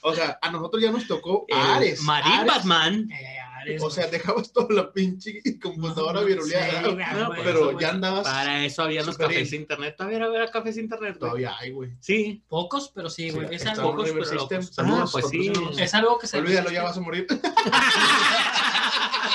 [0.00, 2.00] o sea, a nosotros ya nos tocó Ares.
[2.02, 3.10] Marimbasman.
[3.10, 3.38] Eh,
[3.80, 6.82] O sea, dejabas toda la pinche computadora viruleada.
[6.82, 8.24] sí, güey, pero eso, ya andabas.
[8.24, 9.50] Para eso había los cafés in.
[9.50, 9.94] de internet.
[9.96, 11.10] Todavía había cafés de internet.
[11.18, 11.20] güey.
[11.20, 11.90] Todavía hay, güey.
[12.00, 12.42] Sí.
[12.48, 13.48] Pocos, pero sí, güey.
[13.48, 14.66] Sí, es, algo, Pocos, River pero locos.
[14.74, 15.52] Saludos, Ah, pues sí.
[15.78, 17.26] es algo que se Olvídalo, ya vas a morir.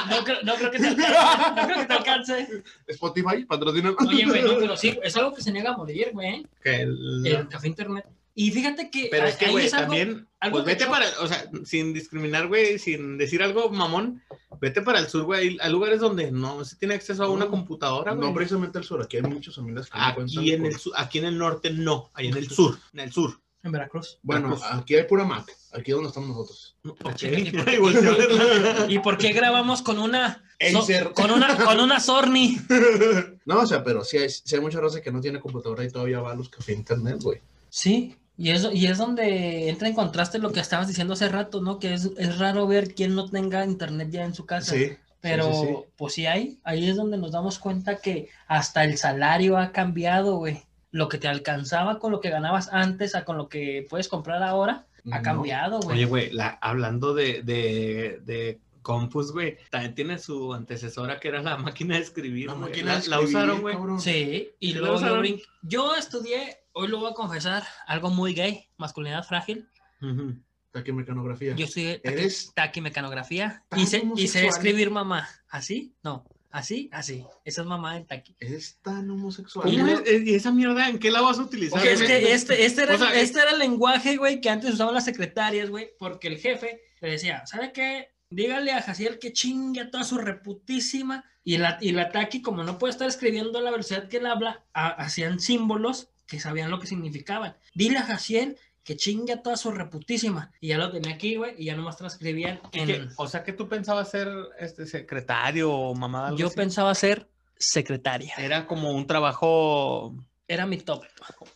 [0.10, 1.14] No creo, no creo que te alcance.
[1.56, 2.64] No creo que te alcance.
[2.88, 3.96] Spotify, patrocina.
[4.08, 6.46] Oye, güey, no, pero sí, es algo que se niega a morir, güey.
[6.64, 8.06] Que el- El café internet.
[8.38, 9.08] Y fíjate que.
[9.10, 13.18] Pero es que, güey, también, algo pues vete para, o sea, sin discriminar, güey, sin
[13.18, 14.22] decir algo mamón,
[14.60, 17.52] vete para el sur, güey, hay- lugares donde no se tiene acceso a una No,
[17.52, 18.28] computadora, güey.
[18.28, 20.78] No precisamente el sur, aquí hay muchas amigas que no cuentan Aquí en con- el
[20.78, 23.40] sur, aquí en el norte no, ahí en el sur, en el sur.
[23.64, 24.20] En Veracruz.
[24.22, 24.80] Bueno, Veracruz.
[24.82, 26.76] aquí hay pura Mac, aquí es donde estamos nosotros.
[26.84, 27.24] Ok.
[27.24, 28.86] ¿Y por qué- Y volteó a verla.
[28.90, 30.44] ¿Y por qué grabamos con una.
[30.74, 32.60] so- con una con una Sorny?
[33.46, 35.90] No, o sea, pero sí hay, sí hay mucha raza que no tiene computadora y
[35.90, 37.40] todavía va a los cafés internet, güey.
[37.70, 38.16] Sí.
[38.38, 41.80] Y eso, y es donde entra en contraste lo que estabas diciendo hace rato, ¿no?
[41.80, 44.76] Que es, es raro ver quien no tenga internet ya en su casa.
[44.76, 44.92] Sí.
[45.22, 45.76] Pero, sí, sí.
[45.96, 46.60] pues sí hay.
[46.64, 50.62] Ahí es donde nos damos cuenta que hasta el salario ha cambiado, güey.
[50.92, 54.44] Lo que te alcanzaba con lo que ganabas antes a con lo que puedes comprar
[54.44, 55.24] ahora, ha No.
[55.24, 55.98] cambiado, güey.
[55.98, 61.42] Oye, güey, la- hablando de, de, de compus, güey, también tiene su antecesora que era
[61.42, 62.48] la máquina de escribir.
[62.48, 62.66] La güey.
[62.70, 63.76] máquina la, de la escribir, usaron, güey.
[63.76, 64.00] cabrón.
[64.00, 68.34] Sí, y ¿Sí lo luego yo, yo estudié, hoy lo voy a confesar, algo muy
[68.34, 69.68] gay, masculinidad frágil.
[70.02, 70.36] Ujú.
[70.72, 71.56] Taquimecanografía.
[71.56, 75.28] Yo estudié taqui- Eres taquimecanografía y sé, y sé escribir mamá.
[75.50, 75.96] ¿Así?
[76.04, 76.26] No.
[76.52, 76.90] ¿Así?
[76.94, 77.26] Así.
[77.44, 78.36] Esa es mamá en taqui.
[78.40, 79.70] Eres tan homosexual.
[79.70, 80.22] ¿Cómo es?
[80.26, 81.86] ¿Y esa mierda en qué la vas a utilizar?
[81.86, 84.94] Es que este, este, era, O sea, este era el lenguaje, güey, que antes usaban
[84.94, 88.10] las secretarias, güey, porque el jefe le decía, ¿sabe qué?
[88.30, 91.24] Dígale a Jaciel que chingue a toda su reputísima.
[91.44, 94.26] Y la, y la Taki, como no puede estar escribiendo a la velocidad que él
[94.26, 97.56] habla, ha- hacían símbolos que sabían lo que significaban.
[97.74, 100.52] Dile a Jaciel que chingue a toda su reputísima.
[100.62, 102.86] Y ya lo tenía aquí, güey, y ya nomás transcribían ¿Y en...
[102.88, 103.08] qué?
[103.18, 106.28] O sea, que tú pensabas ser este secretario o mamada.
[106.28, 106.56] algo Yo así?
[106.56, 108.34] pensaba ser secretaria.
[108.38, 110.14] Era como un trabajo,
[110.48, 111.04] Era mi top.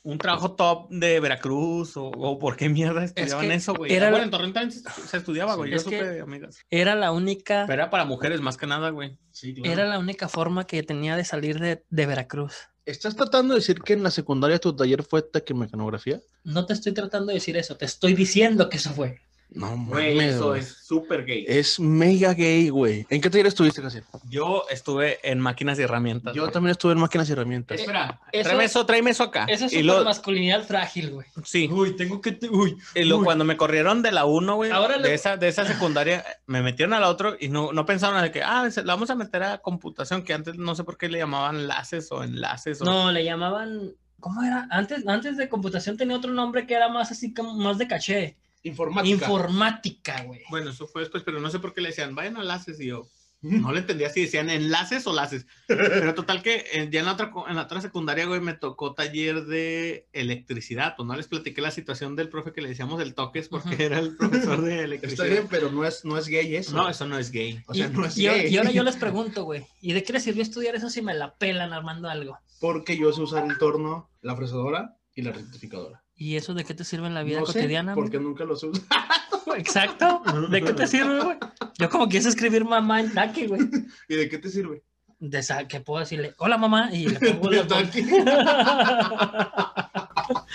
[0.02, 3.94] un trabajo top de Veracruz o, o por qué mierda estudiaban que eso, güey.
[3.94, 5.70] era- Bueno, en Torreón también se, se estudiaba, güey.
[5.70, 6.66] Sí, Yo es supe que- amigas.
[6.72, 7.66] Era la única...
[7.68, 9.20] Pero era para mujeres más que nada, güey.
[9.32, 9.72] Sí, claro.
[9.72, 12.56] Era la única forma que tenía de salir de, de Veracruz.
[12.90, 16.22] ¿Estás tratando de decir que en la secundaria tu taller fue taquimecanografía?
[16.44, 19.22] No te estoy tratando de decir eso, te estoy diciendo que eso fue.
[19.52, 20.60] No, Güey, mames, eso güey.
[20.60, 21.44] es súper gay.
[21.48, 23.08] Es mega gay, güey.
[23.10, 24.00] ¿En qué taller estuviste, Casi?
[24.30, 26.36] Yo estuve en máquinas y herramientas.
[26.36, 26.54] Yo güey.
[26.54, 27.80] también estuve en máquinas y herramientas.
[27.80, 29.46] Espera, Eso- tráeme eso, tráeme eso acá.
[29.50, 31.28] Eso es y lo, masculinidad frágil, güey.
[31.44, 31.68] sí.
[31.72, 32.34] Uy, tengo que...
[32.34, 32.78] te- Uy.
[32.94, 33.26] Y lo- Uy.
[33.26, 36.62] cuando me corrieron de la 1, güey, Ahora de, le- esa, de esa secundaria, me
[36.62, 39.42] metieron a la otra y no, no pensaron de que, ah, la vamos a meter
[39.42, 42.82] a computación, que antes no sé por qué le llamaban enlaces o enlaces.
[42.84, 42.86] O...
[42.86, 43.94] No, le llamaban...
[44.20, 44.68] ¿Cómo era?
[44.70, 48.38] Antes, antes de computación tenía otro nombre que era más así como más de caché.
[48.64, 49.26] Informática.
[49.26, 50.42] Informática, güey.
[50.50, 52.88] Bueno, eso fue después, pero no sé por qué le decían, vayan a enlaces y
[52.88, 53.08] yo,
[53.42, 55.46] No le entendía si decían enlaces o laces.
[55.68, 58.94] Pero total que eh, ya en la, otra, en la otra secundaria, güey, me tocó
[58.94, 60.96] taller de electricidad.
[60.98, 64.00] Pues no les platiqué la situación del profe que le decíamos el toques porque era
[64.00, 65.26] el profesor de Está electricidad.
[65.28, 66.76] bien, pero no es, no es gay eso.
[66.76, 67.64] No, eso no es gay.
[67.68, 68.54] O sea, y, no es y gay.
[68.54, 71.14] y ahora yo les pregunto, güey, ¿y de qué les sirvió estudiar eso si me
[71.14, 72.38] la pelan armando algo?
[72.60, 76.04] Porque yo sé usar el torno, la fresadora y la rectificadora.
[76.20, 77.96] ¿Y eso de qué te sirve en la vida no sé, cotidiana?
[77.96, 78.86] porque nunca lo sé usar.
[79.58, 80.22] Exacto.
[80.50, 81.38] ¿De qué te sirve, güey?
[81.78, 83.62] Yo como quise escribir mamá en taque, güey.
[84.10, 84.84] ¿Y de qué te sirve?
[85.18, 87.64] De esa, que puedo decirle, hola mamá, y le pongo la.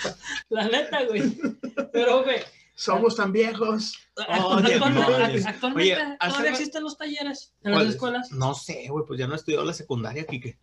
[0.49, 1.35] La neta, güey.
[1.91, 2.37] Pero, güey,
[2.75, 3.93] Somos tan viejos.
[4.15, 8.31] Oye, actualmente, Oye, todavía existen los talleres en las escuelas.
[8.31, 10.59] No sé, güey, pues ya no he estudiado la secundaria, Kike.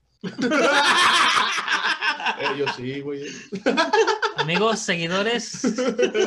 [2.38, 3.24] Eh, yo sí, güey.
[4.36, 5.62] Amigos, seguidores,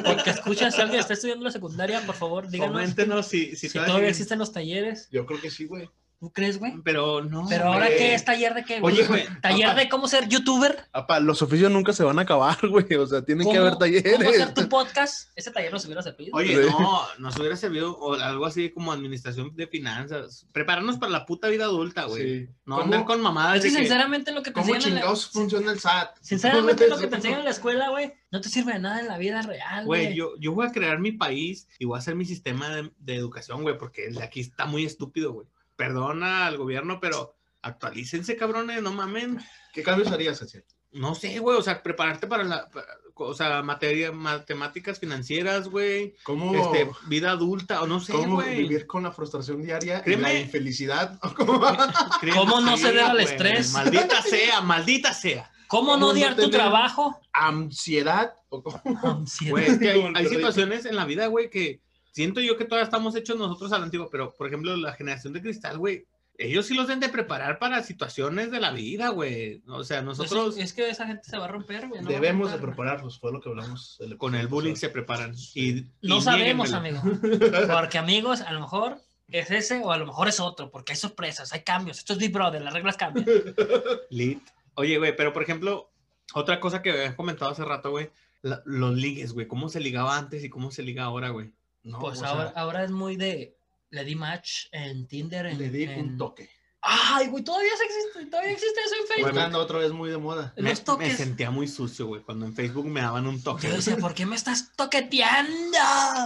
[0.03, 3.69] porque escuchan, si alguien está estudiando la secundaria, por favor, díganos Coméntenos si, si, si
[3.69, 5.07] todavía todavía existen los talleres.
[5.11, 5.89] Yo creo que sí, güey.
[6.25, 6.73] ¿Tú crees, güey?
[6.83, 7.45] Pero no.
[7.47, 7.99] Pero ahora, güey.
[7.99, 8.79] ¿qué es taller de qué?
[8.81, 9.25] Oye, güey.
[9.43, 10.87] ¿Taller de cómo ser youtuber?
[10.91, 12.91] Apa, los oficios nunca se van a acabar, güey.
[12.95, 14.17] O sea, tienen que ¿Cómo- haber talleres.
[14.17, 15.29] ¿Cómo hacer tu podcast?
[15.35, 16.31] Ese taller nos hubiera servido.
[16.33, 20.47] Oye, no, nos hubiera servido o algo así como administración de finanzas.
[20.51, 22.23] Prepararnos para la puta vida adulta, güey.
[22.45, 22.49] Sí.
[22.65, 25.01] No ¿Cómo- andar con mamadas es que sinceramente lo que te ¿Cómo enseñan en la-
[25.01, 26.17] chingados funciona el SAT?
[26.21, 29.07] Sinceramente lo que te enseñan en la escuela, güey, no te sirve de nada en
[29.07, 30.15] la vida real, Güey, güey.
[30.15, 33.15] yo, yo voy a crear mi país y voy a hacer mi sistema de, de
[33.15, 35.47] educación, güey, porque el de aquí está muy estúpido, güey.
[35.75, 39.39] Perdona al gobierno, pero actualícense, cabrones, no mamen.
[39.73, 40.65] ¿Qué cambios harías, Asiel?
[40.91, 46.15] No sé, güey, o sea, prepararte para la, para- o sea, materia, matemáticas financieras, güey,
[46.23, 48.63] ¿Cómo, este, vida adulta, o no sé, cómo güey.
[48.63, 50.21] vivir con la frustración diaria y Créeme.
[50.23, 51.19] la infelicidad?
[51.35, 51.61] ¿Cómo?
[52.21, 53.71] Créeme, ¿Cómo no ceder al güey, estrés?
[53.73, 55.51] Maldita sea, maldita sea.
[55.67, 57.19] ¿Cómo no ¿Cómo odiar no tu trabajo?
[57.33, 58.35] ¿Ansiedad?
[58.49, 58.81] ¿O cómo?
[59.03, 59.51] Ansiedad.
[59.51, 61.81] Güey, es que hay, situaciones en la vida, güey, que
[62.15, 65.41] siento yo que todavía estamos hechos nosotros al antiguo, pero por ejemplo, la generación de
[65.41, 66.05] cristal, güey,
[66.37, 69.61] ellos sí los deben de preparar para situaciones de la vida, güey.
[69.67, 72.01] O sea, nosotros Pues es que esa gente se va a romper, güey.
[72.01, 73.97] no Debemos de prepararlos, fue lo que hablamos.
[73.99, 75.33] el con el bullying se preparan.
[75.53, 76.99] Y, No y sabemos, niéguenmelo.
[77.01, 77.67] amigo.
[77.79, 78.97] Porque, amigos, a lo mejor
[79.29, 81.97] es ese o a lo mejor es otro, porque hay sorpresas, hay cambios.
[81.97, 83.25] Esto es Big Brother, las reglas cambian.
[84.09, 84.41] Lit.
[84.75, 85.89] Oye, güey, pero por ejemplo,
[86.33, 88.09] otra cosa que habías comentado hace rato, güey,
[88.41, 91.51] la- los ligues, güey, cómo se ligaba antes y cómo se liga ahora, güey.
[91.85, 93.55] No, Pues sea, ahora, ahora es muy de.
[93.91, 95.45] Le di match en Tinder.
[95.45, 96.49] En, le di en- un toque.
[96.87, 99.39] Ay, güey, todavía existe, todavía existe eso en Facebook.
[99.39, 100.53] ando otra vez muy de moda.
[100.55, 101.17] Los Me, me toques.
[101.17, 103.67] sentía muy sucio, güey, cuando en Facebook me daban un toque.
[103.69, 105.77] Yo decía, ¿por qué me estás toqueteando?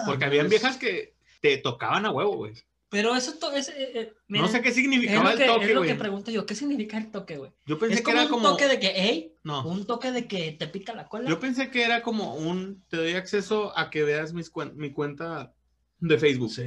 [0.06, 2.54] Porque habían viejas que te tocaban a huevo, güey.
[2.89, 5.73] Pero eso to- es, eh, eh, No sé qué es significaba el que, toque, es
[5.75, 6.45] lo que pregunto yo.
[6.47, 7.52] ¿Qué significa el toque, güey?
[7.67, 8.49] Yo pensé Es que como era un como.
[8.49, 9.67] toque de que, hey, No.
[9.67, 11.30] un toque de que te pica la cola.
[11.30, 12.84] Yo pensé que era como un.
[12.89, 15.54] Te doy acceso a que veas mis cuen- mi cuenta
[15.99, 16.52] de Facebook.
[16.52, 16.65] Sí.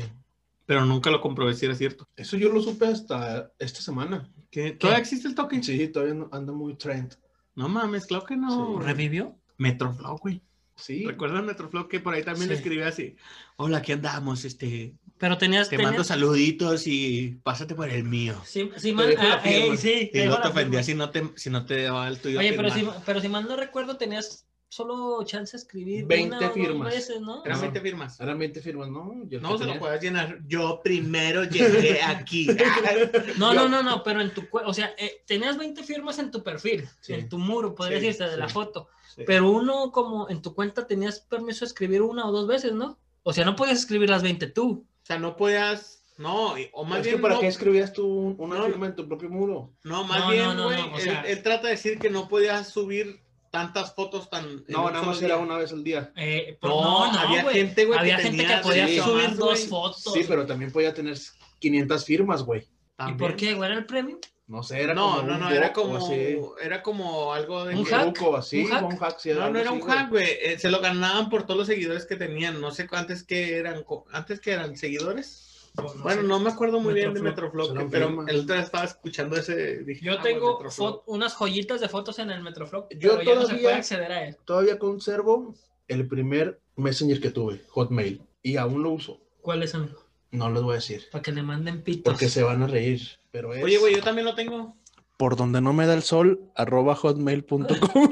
[0.65, 2.09] Pero nunca lo comprobé si era cierto.
[2.17, 4.33] Eso yo lo supe hasta esta semana.
[4.51, 4.71] ¿Qué?
[4.73, 5.61] ¿Todavía existe el toque?
[5.63, 7.17] Sí, todavía no- anda muy trend.
[7.57, 8.79] No mames, claro que no.
[8.81, 8.87] Sí.
[8.87, 9.37] ¿Revivió?
[9.59, 10.41] Metroflow, güey.
[10.77, 11.05] Sí.
[11.07, 12.63] ¿Recuerdas Metroflow que por ahí también le Sí.
[12.63, 13.17] escribía así?
[13.57, 14.95] Hola, aquí andamos, este.
[15.19, 15.69] Pero tenías.
[15.69, 18.41] Te tenías- mando saluditos y pásate por el mío.
[18.45, 19.41] Sí, sí, man- ah,
[19.77, 22.39] sí, Y no te ofendías si no te, si no te daba el tuyo.
[22.41, 26.39] Oye, pero si, pero si mal no recuerdo, tenías solo chance de escribir 20 una
[26.39, 26.95] o dos firmas.
[26.95, 27.45] veces, ¿no?
[27.45, 27.63] Eran No.
[27.63, 28.21] 20 firmas.
[28.21, 29.13] Eran 20 firmas, ¿no?
[29.29, 30.39] Yo No se lo puedes llenar.
[30.47, 32.47] Yo primero llegué aquí.
[33.37, 36.19] No, Yo- no, no, no, pero en tu, cue- o sea, eh, tenías 20 firmas
[36.19, 37.13] en tu perfil, Sí.
[37.13, 38.89] en tu muro, podría Sí, decirse, de la foto.
[39.15, 39.25] Sí.
[39.27, 42.99] Pero uno como en tu cuenta tenías permiso de escribir una o dos veces, ¿no?
[43.25, 44.87] O sea, no podías escribir las 20 tú.
[45.03, 45.99] O sea, no podías.
[46.17, 47.23] No, o más Es que bien.
[47.23, 48.07] ¿para no, qué escribías tú
[48.39, 48.65] una No.
[48.67, 49.75] firma en tu propio muro?
[49.85, 50.79] no, más No, bien, no, no, güey.
[50.79, 53.21] no, o él, sea- él trata de decir que no podías subir
[53.53, 54.65] tantas fotos tan.
[54.67, 56.11] No, nada más era una vez al día.
[56.17, 57.55] Eh, pues, No, había güey.
[57.55, 60.03] gente, güey, que Había gente que podía sí, subir más, dos fotos.
[60.13, 61.17] Sí, pero también podía tener
[61.61, 62.67] 500 firmas, güey.
[63.09, 63.71] ¿Y por qué, güey?
[63.71, 64.19] ¿Era el premio?
[64.47, 66.37] No sé, era No, como no, un no, era como, así.
[66.63, 68.13] era como algo de ¿Un que- hack?
[68.15, 68.85] truco así, ¿Un hack?
[68.85, 70.27] un hack, sí, No, no era así, un hack, güey.
[70.43, 72.61] Eh, se lo ganaban por todos los seguidores que tenían.
[72.61, 75.52] No sé antes que eran, antes que eran seguidores.
[75.75, 76.29] Bueno, sé.
[76.29, 77.77] no me acuerdo muy bien de Metroflop.
[77.91, 79.79] Pero el otro día estaba escuchando ese.
[79.85, 80.59] Dije, Yo ah, tengo
[81.07, 84.13] unas joyitas de fotos en el Metroflop, Yo pero ya no se todavía- puede acceder
[84.13, 84.37] a él.
[84.45, 85.55] Todavía conservo
[85.89, 89.21] el primer Messenger que tuve, Hotmail, y aún lo uso.
[89.41, 90.03] ¿Cuál es, amigo?
[90.31, 92.11] No les voy a decir, Para que le manden pitos.
[92.13, 94.75] porque se van a reír, pero es Oye, güey, yo también lo tengo.
[95.19, 97.69] por donde no me da el sol, arroba hotmail.com.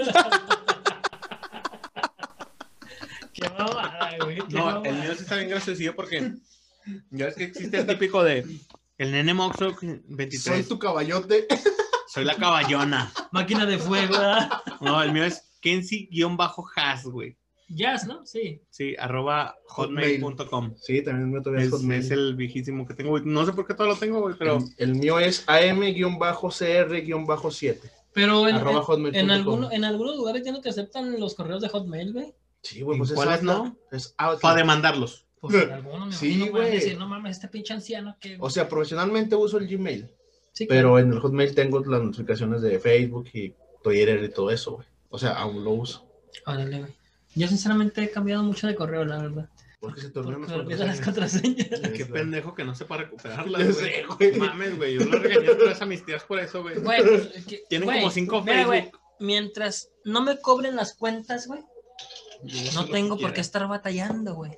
[3.33, 4.37] Qué babada, güey.
[4.49, 6.33] qué No, el mío sí está bien graciosillo porque
[7.11, 8.44] ya es que existe el típico de
[8.98, 10.42] el nene Moxo 23.
[10.42, 11.46] Soy tu caballote.
[12.09, 13.12] Soy la caballona.
[13.33, 14.50] Máquina de fuego, ¿verdad?
[14.81, 17.37] No, el mío es Kenzie-Has, güey.
[17.68, 18.26] Jazz, ¿no?
[18.26, 18.61] Sí.
[18.68, 20.74] Sí, arroba hotmail.com.
[20.76, 22.00] Sí, también me todavía Es, es Hotmail.
[22.00, 23.22] es el viejísimo que tengo, güey.
[23.24, 24.57] No sé por qué todo lo tengo, güey, pero...
[24.57, 27.90] El, el mío es am-cr-7.
[28.12, 31.62] Pero en, Arroba en- en, alguno- en algunos lugares ya no te aceptan los correos
[31.62, 32.35] de Hotmail, güey.
[32.62, 33.64] Sí, güey, ¿En pues es cuáles Outlook.
[33.64, 33.76] no?
[33.96, 34.40] Es Outlook.
[34.42, 35.26] Para demandarlos.
[35.40, 36.70] Pues en algunos me Sí, imagino, güey.
[36.72, 38.37] decir, no mames, este pinche anciano que...
[38.40, 40.09] O sea, profesionalmente uso el Gmail,
[40.53, 40.98] sí, pero claro.
[40.98, 44.87] en el Hotmail tengo las notificaciones de Facebook y Twitter y todo eso, güey.
[45.09, 46.07] O sea, aún lo uso.
[46.46, 46.92] Órale, güey.
[47.35, 49.48] Yo sinceramente he cambiado mucho de correo, la verdad.
[49.81, 51.68] Porque se te olvidan Porque las contraseñas.
[51.81, 53.92] Qué Sí, pendejo que no sepa recuperarlas, güey.
[54.18, 54.33] güey.
[54.38, 54.94] No Mames, güey.
[54.98, 56.76] Yo lo regañé otra vez a mis tías por eso, güey.
[56.81, 57.31] Güey, pues,
[57.70, 59.00] Tienen güey, como cinco mira, güey, Facebook.
[59.20, 61.62] mientras no me cobren las cuentas, güey,
[62.74, 64.53] no tengo por qué estar batallando, güey.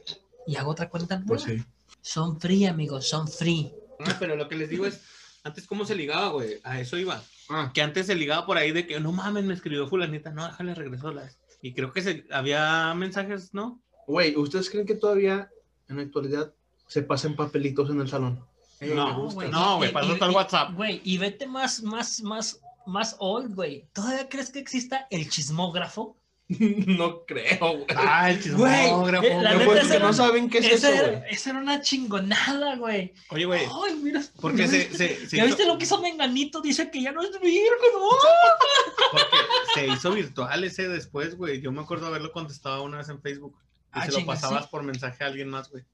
[0.46, 1.28] Y hago otra cuenta nueva.
[1.28, 1.62] Pues sí.
[2.00, 3.72] Son free, amigos, son free.
[4.00, 5.00] Ah, pero lo que les digo es,
[5.44, 6.60] antes cómo se ligaba, güey.
[6.64, 7.22] A eso iba.
[7.48, 10.30] Ah, Que antes se ligaba por ahí de que, no mames, me escribió fulanita.
[10.30, 11.30] No, déjale regresó la...
[11.60, 13.80] Y creo que se, había mensajes, ¿no?
[14.06, 15.48] güey, ¿ustedes creen que todavía
[15.88, 16.52] en la actualidad
[16.88, 18.44] se pasan papelitos en el salón?
[18.80, 19.48] Eh, No, gusta.
[19.48, 20.74] No, güey, eso está el WhatsApp.
[20.74, 23.86] Güey, y vete más, más, más, más old, güey.
[23.92, 26.16] ¿Todavía crees que exista el chismógrafo?
[26.86, 27.86] no creo, güey.
[27.96, 29.26] Ah, el chismógrafo.
[29.26, 31.30] eh, la No, neta, esa que era- no saben qué es eso, era, güey.
[31.30, 33.14] esa era una chingonada, güey.
[33.30, 34.22] Oye, güey, Ay, mira.
[34.40, 36.60] porque se, se, se ¿Ya hizo, viste lo que hizo Menganito?
[36.60, 38.08] Dice que ya no es virgen, ¿no?
[39.12, 39.36] porque
[39.74, 41.60] se hizo virtual ese después, güey.
[41.60, 43.56] Yo me acuerdo haberlo contestado una vez en Facebook.
[43.94, 44.68] Y Ah, se lo pasabas sí.
[44.70, 45.84] por mensaje a alguien más, güey.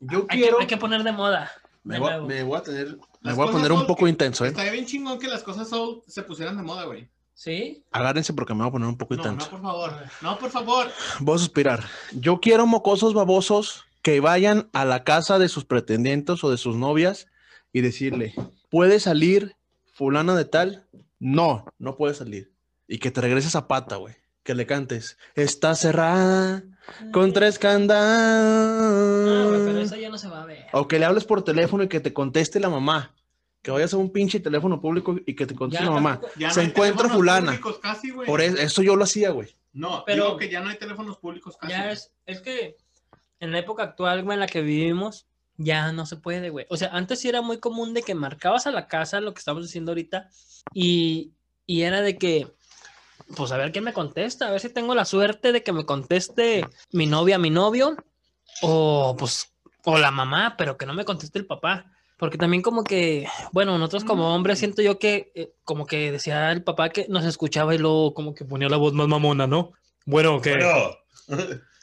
[0.00, 0.56] Yo Hay quiero.
[0.58, 1.50] que, hay que poner de moda.
[1.84, 2.26] Me de voy, nuevo.
[2.26, 2.98] me voy a tener.
[3.22, 4.48] Me voy a poner un poco que- intenso, ¿eh?
[4.48, 5.68] Estaría bien chingón que las cosas
[6.06, 7.08] se pusieran de moda, güey.
[7.38, 7.84] ¿Sí?
[7.92, 9.44] Agárrense porque me voy a poner un poco No, intenso.
[9.46, 9.92] no, por favor.
[10.22, 10.86] No, por favor.
[11.20, 11.84] Voy a suspirar.
[12.12, 16.76] Yo quiero mocosos babosos que vayan a la casa de sus pretendientes o de sus
[16.76, 17.26] novias
[17.74, 18.34] y decirle,
[18.70, 19.54] ¿puede salir
[19.92, 20.86] fulana de tal?
[21.18, 22.52] No, no puede salir.
[22.88, 24.14] Y que te regreses a pata, güey.
[24.42, 26.62] Que le cantes, está cerrada
[27.12, 29.86] con tres Ah, güey, pero candados.
[29.86, 30.66] eso ya no se va a ver.
[30.72, 33.12] O que le hables por teléfono y que te conteste la mamá.
[33.66, 36.20] Que vayas a un pinche teléfono público y que te conteste Ya la mamá.
[36.52, 37.46] Se encuentra fulana.
[37.50, 38.24] públicos Casi, güey.
[38.24, 39.56] Por eso, eso yo lo hacía, güey.
[39.72, 41.72] No, Pero- digo que ya no hay teléfonos públicos casi.
[41.72, 42.76] Ya es, es que
[43.40, 45.26] en la época actual, güey, en la que vivimos,
[45.56, 46.66] ya no se puede, güey.
[46.70, 49.40] O sea, antes sí era muy común de que marcabas a la casa, lo que
[49.40, 50.30] estamos diciendo ahorita,
[50.72, 51.32] y,
[51.66, 52.46] y era de que,
[53.36, 55.84] pues a ver quién me contesta, a ver si tengo la suerte de que me
[55.84, 57.96] conteste mi novia, mi novio,
[58.62, 59.52] o pues,
[59.84, 61.90] o la mamá, pero que no me conteste el papá.
[62.18, 66.50] Porque también como que, bueno, nosotros como hombres siento yo que, eh, como que decía
[66.52, 69.72] el papá que nos escuchaba y luego como que ponía la voz más mamona, ¿no?
[70.06, 70.58] Bueno, que...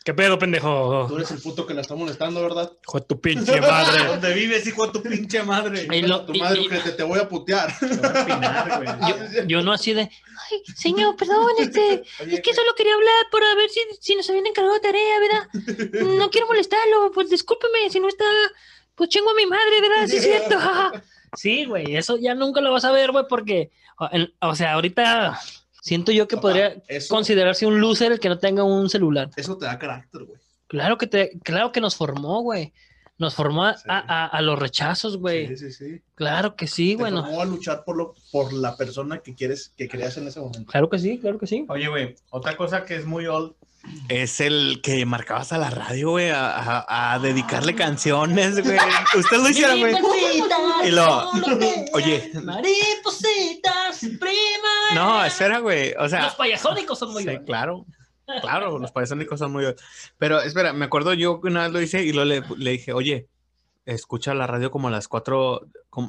[0.05, 1.05] ¿Qué pedo, pendejo?
[1.07, 2.69] Tú eres el puto que la está molestando, ¿verdad?
[2.85, 4.03] Hijo de tu pinche madre.
[4.07, 5.87] ¿Dónde vives, hijo de tu pinche madre?
[5.89, 7.73] Y lo- tu y- madre, y- que te, te voy a putear.
[7.79, 9.47] Te voy a opinar, güey.
[9.47, 13.55] yo no así de, ay, señor, perdón, este, Oye, es que solo quería hablar para
[13.55, 16.09] ver si, si nos habían encargado tarea, ¿verdad?
[16.17, 18.25] No quiero molestarlo, pues discúlpeme, si no está,
[18.95, 20.07] pues chingo a mi madre, ¿verdad?
[20.07, 20.57] Sí, es cierto.
[21.35, 24.73] Sí, güey, eso ya nunca lo vas a ver, güey, porque, o, en- o sea,
[24.73, 25.39] ahorita
[25.81, 29.31] siento yo que Papá, podría eso, considerarse un loser el que no tenga un celular.
[29.35, 30.39] eso te da carácter, güey.
[30.67, 32.71] Claro que te, claro que nos formó, güey.
[33.19, 33.83] Nos formó a, Sí.
[33.87, 35.47] a- a- a los rechazos, güey.
[35.49, 36.01] Sí, sí, sí.
[36.15, 37.11] Claro que sí, güey.
[37.11, 40.39] no- formó a luchar por, lo, por la persona que quieres, que creas en ese
[40.39, 40.65] momento.
[40.71, 41.65] Claro que sí, claro que sí.
[41.69, 43.53] Oye, güey, otra cosa que es muy old
[44.09, 48.77] es el que marcabas a la radio, güey, a, a- a dedicarle canciones, güey.
[49.17, 49.95] Ustedes lo hicieron, güey.
[50.85, 51.29] Y lo-
[51.93, 52.31] Oye.
[52.43, 54.95] Maripositas, prima.
[54.95, 55.93] No, espera, güey.
[55.99, 57.45] O sea, Los payasónicos son muy sí, buenos.
[57.45, 57.85] claro.
[58.41, 59.65] Claro, los payasónicos son muy...
[60.17, 62.93] Pero espera, me acuerdo yo que una vez lo hice y luego le, le dije,
[62.93, 63.27] oye,
[63.85, 65.61] escucha la radio como a las 4,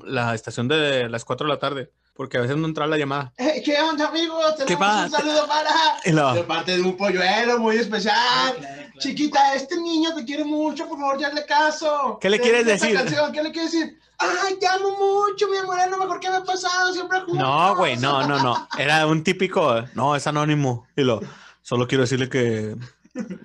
[0.05, 3.33] la estación de las 4 de la tarde, porque a veces no entra la llamada.
[3.37, 4.55] ¿Qué onda, amigos?
[4.67, 5.05] ¿Qué pasa?
[5.07, 5.71] un saludo para...
[6.07, 8.57] Lo- De parte de un polluelo muy especial.
[8.99, 12.17] Chiquita, este niño te quiere mucho, por favor, ya le caso.
[12.21, 12.95] ¿Qué le quieres decir?
[12.95, 13.99] canción, ¿Qué le quieres decir?
[14.19, 17.39] Ay, te amo mucho, mi amor, es lo mejor que me ha pasado, siempre juntos.
[17.39, 18.69] No, güey, no, no, no.
[18.79, 20.87] Era un típico, no, es anónimo.
[20.97, 21.21] Y lo,
[21.65, 22.77] solo quiero decirle que,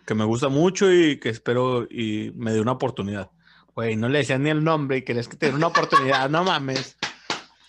[0.05, 3.31] que me gusta mucho y que espero y me dé una oportunidad.
[3.75, 6.43] Güey, no le decían ni el nombre y querías que te diera una oportunidad, no
[6.43, 6.97] mames.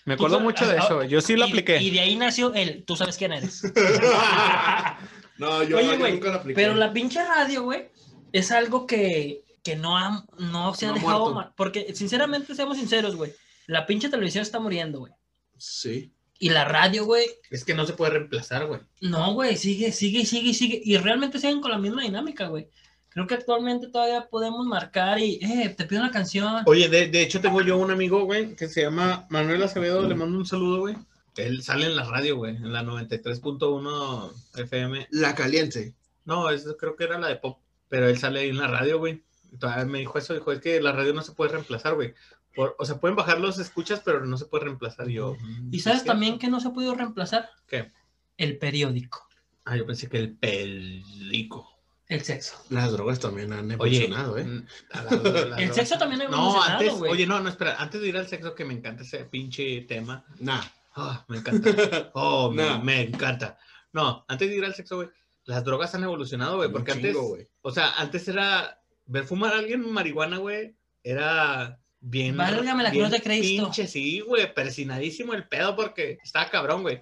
[0.05, 1.07] Me acuerdo Tú- mucho de eso, güey.
[1.09, 1.81] Yo sí lo Y- apliqué.
[1.81, 3.61] Y de ahí nació el, tú sabes quién eres.
[5.37, 6.55] no, yo, Oye, güey, nunca lo apliqué.
[6.61, 7.89] Pero la pinche radio, güey,
[8.31, 11.33] es algo que, que no, ha, no se ha No ha dejado.
[11.33, 11.53] muerto.
[11.55, 13.33] Porque, sinceramente, seamos sinceros, güey.
[13.67, 15.13] La pinche televisión está muriendo, güey.
[15.57, 16.11] Sí.
[16.43, 18.79] Y la radio, güey, Es que no se puede reemplazar, güey.
[19.01, 20.81] no, güey, sigue, sigue, sigue, sigue.
[20.83, 22.67] Y realmente siguen con la misma dinámica, güey.
[23.09, 26.63] Creo que actualmente todavía podemos marcar y, eh, te pido una canción.
[26.65, 30.15] Oye, de, de hecho tengo yo un amigo, güey, que se llama Manuel Acevedo, le
[30.15, 30.95] mando un saludo, güey.
[31.37, 35.07] Él sale en la radio, güey, en la 93.1 FM.
[35.11, 35.93] La caliente.
[36.25, 37.59] No, eso creo que era la de pop.
[37.87, 39.23] Pero él sale ahí en la radio, güey.
[39.59, 42.13] Todavía me dijo eso, dijo, es que la radio no se puede reemplazar, güey.
[42.55, 45.07] Por- o sea, pueden bajar los escuchas, pero no se puede reemplazar.
[45.07, 45.37] Yo,
[45.71, 47.49] ¿Y sabes también que no se ha podido reemplazar?
[47.67, 47.91] ¿Qué?
[48.37, 49.27] El periódico,
[49.65, 51.67] Ah, yo pensé que el perico.
[52.07, 52.57] el sexo.
[52.69, 54.63] Las drogas también han Oye, evolucionado, ¿eh?
[54.91, 57.11] a la- la- El sexo también ha No, evolucionado, antes, güey.
[57.13, 60.25] oye, no, no, espera, antes de ir al sexo, que me encanta ese pinche tema.
[60.39, 60.61] Nah.
[60.95, 61.69] Ah, me encanta.
[62.13, 62.83] Oh, me, No.
[62.83, 63.57] me encanta.
[63.93, 65.09] No, antes de ir al sexo, güey,
[65.45, 67.15] las drogas han evolucionado, güey, porque antes,
[67.61, 72.35] o sea, antes era ver fumar a alguien marihuana, güey, era bien.
[72.35, 73.63] Válgame la bien cruz de Cristo.
[73.65, 77.01] Pinche, sí, güey, persinadísimo el pedo porque estaba cabrón, güey.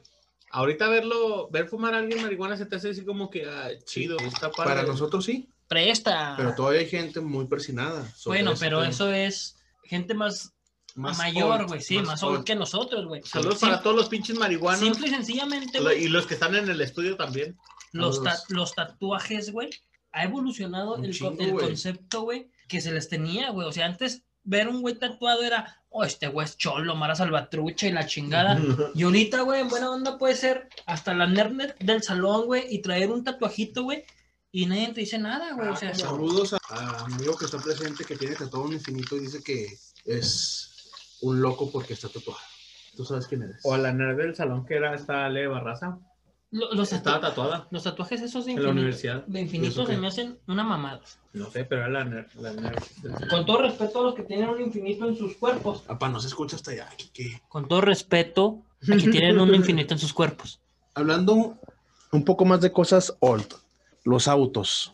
[0.52, 4.18] Ahorita verlo, ver fumar a alguien marihuana se te hace así como que, ah, chido,
[4.20, 4.72] está padre.
[4.76, 6.34] Para nosotros sí, Presta.
[6.38, 8.12] pero todavía hay gente muy persinada.
[8.26, 8.90] bueno, pero tema.
[8.90, 10.54] eso es gente más,
[10.96, 13.22] Más mayor, old, güey, sí, más, old que nosotros, güey.
[13.24, 14.80] Saludos para todos los pinches marihuanos.
[14.80, 17.56] Simple y sencillamente, Lo- güey, Y los que están en el estudio también.
[17.92, 19.70] los, ta- los tatuajes, güey,
[20.12, 23.68] ha evolucionado Un el, co- chingo, el concepto, güey, que se les tenía, güey.
[23.68, 27.88] O sea, antes ver un güey tatuado era, oh, este güey es cholo, Mara Salvatrucha
[27.88, 28.60] y la chingada.
[28.96, 32.82] Y ahorita, güey, en buena onda puede ser hasta la nerd del salón, güey, y
[32.82, 34.04] traer un tatuajito, güey,
[34.52, 35.70] y nadie te dice nada, güey.
[35.70, 39.22] O sea, Saludos a, a amigo que está presente que tiene tatuado un infinito y
[39.22, 39.68] dice que
[40.06, 40.90] es
[41.22, 42.40] un loco porque está tatuado.
[42.96, 43.62] ¿Tú sabes quién eres?
[43.64, 46.00] O a la nerd del salón que era esta Ale Barraza.
[46.52, 49.26] Lo- los, Estaba tatu- tatuada los tatuajes esos de en la infinito, universidad.
[49.28, 51.02] de infinito ¿Y se me hacen una mamada.
[51.34, 52.28] No sé, pero era la nerd.
[52.40, 52.74] La salón.
[53.30, 55.82] Con todo respeto a los que tienen un infinito en sus cuerpos.
[55.82, 56.90] Papá, no se escucha hasta allá.
[57.14, 57.40] ¿qué?
[57.50, 60.60] Con todo respeto a que tienen un infinito en sus cuerpos.
[60.96, 61.58] Hablando
[62.12, 63.46] un poco más de cosas old,
[64.04, 64.92] los autos.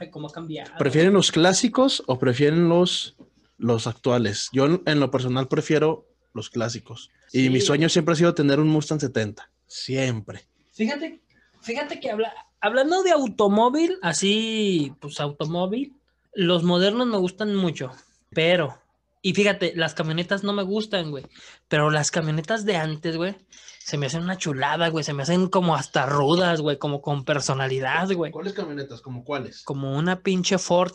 [0.00, 0.72] Ay, cómo ha cambiado.
[0.78, 3.16] ¿Prefieren los clásicos o prefieren los,
[3.58, 4.48] los actuales?
[4.52, 7.10] Yo en- en lo personal prefiero los clásicos.
[7.32, 7.50] Y Sí.
[7.50, 9.50] mi sueño siempre ha sido tener un Mustang 70.
[9.66, 10.46] Siempre.
[10.74, 11.20] Fíjate,
[11.60, 15.94] fíjate que habla, hablando de automóvil, así, pues automóvil,
[16.34, 17.92] los modernos me gustan mucho,
[18.30, 18.76] pero,
[19.22, 21.24] y fíjate, las camionetas no me gustan, güey,
[21.68, 23.36] pero las camionetas de antes, güey,
[23.78, 27.24] se me hacen una chulada, güey, se me hacen como hasta rudas, güey, como con
[27.24, 29.00] personalidad, güey, ¿Cuáles camionetas?
[29.00, 29.62] ¿Como cuáles?
[29.62, 30.92] como una pinche Ford,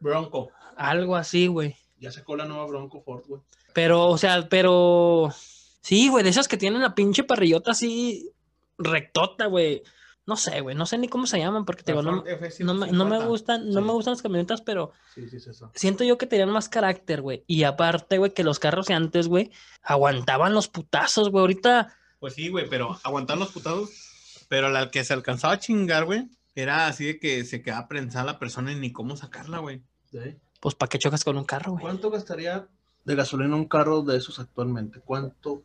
[0.00, 0.52] Bronco.
[0.74, 1.76] algo así, güey.
[2.00, 3.42] Ya sacó la nueva Bronco Ford, güey.
[3.74, 5.34] Pero, o sea, pero.
[5.80, 8.32] Sí, güey, de esas que tienen la pinche parrillota así
[8.78, 9.82] rectota, güey.
[10.26, 12.22] No sé, güey, no sé ni cómo se llaman porque te digo, no,
[12.60, 13.86] no me, no me gustan, no Sí.
[13.86, 15.70] me gustan las camionetas, pero Sí, sí, es eso.
[15.74, 17.44] siento yo que tenían más carácter, güey.
[17.46, 19.50] Y aparte, güey, que los carros de antes, güey,
[19.82, 21.40] aguantaban los putazos, güey.
[21.40, 24.44] Ahorita, Pues sí, güey, pero aguantar los putados.
[24.50, 28.24] Pero la que se alcanzaba a chingar, güey, era así de que se quedaba prensada
[28.26, 29.82] la persona y ni cómo sacarla, güey.
[30.10, 30.18] Sí.
[30.60, 31.82] pues, ¿para qué chocas con un carro, güey?
[31.82, 32.66] ¿Cuánto gastaría
[33.04, 35.00] de gasolina un carro de esos actualmente?
[35.00, 35.62] ¿Cuánto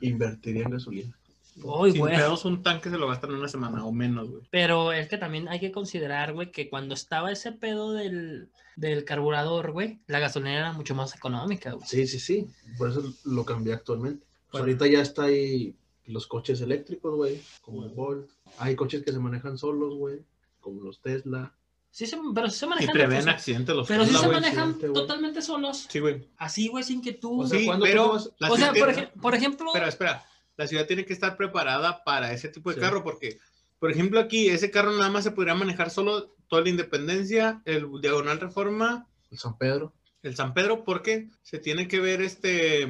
[0.00, 1.16] invertiría en gasolina?
[1.62, 2.16] Uy, Sin güey.
[2.16, 4.42] pedos, un tanque se lo gastan en una semana o menos, güey.
[4.50, 9.04] Pero es que también hay que considerar, güey, que cuando estaba ese pedo del, del
[9.04, 11.86] carburador, güey, la gasolina era mucho más económica, güey.
[11.86, 12.46] Sí, sí, sí.
[12.78, 14.24] Por eso lo cambié actualmente.
[14.50, 15.74] Pues ahorita ya está ahí
[16.06, 18.28] los coches eléctricos, güey, como el Volt.
[18.58, 20.20] Hay coches que se manejan solos, güey,
[20.60, 21.52] como los Tesla.
[21.90, 22.92] Sí, se, pero sí se Y manejan.
[22.94, 25.86] prevén o sea, accidentes los pero sí se manejan totalmente solos.
[25.90, 26.26] Sí, güey.
[26.38, 27.42] Así, güey, sin que tú.
[27.42, 29.70] O sea, Sí, ¿cuándo tú pero vas- o sea, por, ej- por ejemplo.
[29.74, 30.24] Pero espera,
[30.56, 32.80] la ciudad tiene que estar preparada para ese tipo de Sí.
[32.80, 33.38] carro porque,
[33.78, 37.88] por ejemplo, aquí ese carro nada más se podría manejar solo toda la Independencia, el
[38.00, 39.92] Diagonal Reforma, El San Pedro.
[40.22, 42.88] el San Pedro, porque se tiene que ver este,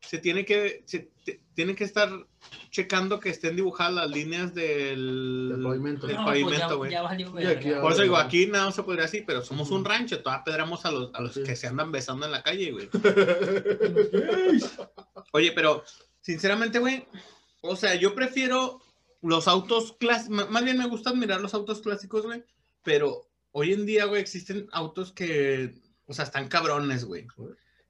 [0.00, 1.10] se tiene que, se
[1.54, 2.08] tiene que estar
[2.70, 6.06] checando que estén dibujadas las líneas del, Del pavimento.
[6.06, 7.02] del no, pues pavimento, ya,
[7.42, 10.22] ya aquí Por eso digo, aquí nada más se podría así, pero somos un rancho,
[10.22, 11.42] todavía pedramos a los, a los Sí.
[11.42, 12.88] que se andan besando en la calle, güey.
[15.32, 15.82] Oye, pero
[16.30, 17.04] sinceramente, güey,
[17.60, 18.80] o sea, yo prefiero
[19.20, 22.44] los autos clásicos, más bien me gusta admirar los autos clásicos, güey,
[22.84, 25.74] pero hoy en día, güey, existen autos que,
[26.06, 27.26] o sea, están cabrones, güey.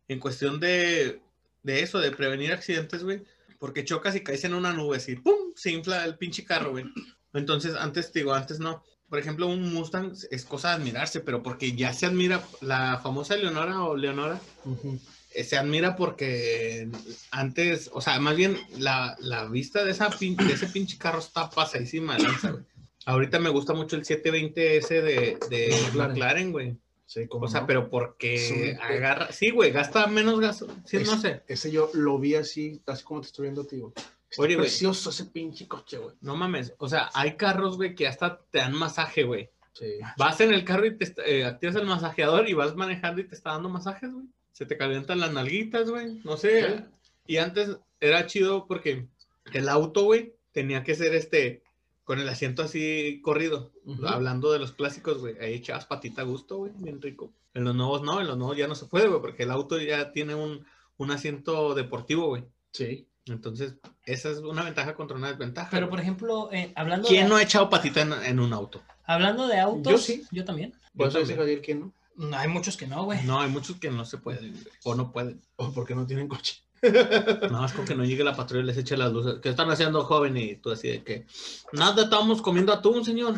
[0.09, 1.21] En cuestión de,
[1.63, 3.23] de eso, de prevenir accidentes, güey,
[3.59, 5.53] porque chocas y caes en una nube así, ¡pum!
[5.55, 6.87] Se infla el pinche carro, güey.
[7.35, 8.83] Entonces, antes, te digo, antes no.
[9.11, 13.37] Por ejemplo, un Mustang es cosa de admirarse, pero porque ya se admira la famosa
[13.37, 14.99] Leonora o Leonora, eh,
[15.33, 16.89] se admira porque
[17.31, 21.19] antes, o sea, más bien la, la vista de, esa pin- de ese pinche carro
[21.21, 22.65] está pasadísima de lanza, güey.
[23.07, 26.53] Ahorita me gusta mucho el 720S de, de McLaren.
[26.53, 26.77] Güey.
[27.07, 28.71] Sí, como O sea, pero porque Sí.
[28.81, 31.43] agarra, sí, güey, gasta menos gas, sí, no sé.
[31.49, 33.93] Ese yo lo vi así, así como te estoy viendo a ti, güey.
[34.31, 36.15] Está Oye, precioso ese pinche coche, güey.
[36.21, 39.51] No mames, o sea, hay carros, güey, que hasta te dan masaje, güey.
[39.73, 39.87] Sí.
[40.19, 43.35] Vas en el carro y te eh, activas el masajeador y vas manejando y te
[43.35, 44.27] está dando masajes, güey.
[44.61, 46.21] Se te calientan las nalguitas, güey.
[46.23, 46.69] No sé.
[46.69, 46.85] Sí.
[47.29, 49.07] Y antes era chido porque
[49.55, 51.63] el auto, güey, tenía que ser este
[52.05, 53.73] con el asiento así corrido.
[54.07, 55.39] Hablando de los clásicos, güey.
[55.39, 56.73] Ahí echabas patita a gusto, güey.
[56.77, 57.33] Bien rico.
[57.55, 59.79] En los nuevos no, en los nuevos ya no se puede, güey, porque el auto
[59.81, 60.67] ya tiene un,
[60.99, 62.45] un asiento deportivo, güey.
[62.73, 63.09] Sí.
[63.25, 65.71] Entonces, esa es una ventaja contra una desventaja.
[65.71, 65.91] Pero, güey.
[65.91, 68.83] por ejemplo, eh, hablando, ¿Quién de, no ha echado patita en, en un auto?
[69.07, 70.23] hablando de autos, Yo sí.
[70.31, 70.75] yo también.
[70.93, 71.39] Yo también.
[71.39, 71.95] Javier que no.
[72.21, 73.23] No, hay muchos que no, güey.
[73.25, 75.41] No, hay muchos que no se pueden, güey, o no pueden.
[75.57, 76.63] O porque no tienen coche.
[76.83, 79.37] Nada más con que no llegue la patrulla y les eche las luces.
[79.43, 80.37] ¿Qué están haciendo, joven?
[80.37, 81.27] Y tú así de que,
[81.73, 83.35] nada, estamos comiendo atún, señor.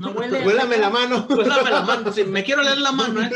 [0.00, 0.44] No huele.
[0.46, 1.26] Huélame la mano.
[1.28, 3.30] Dame la mano, sí, me quiero leer la mano, ¿eh?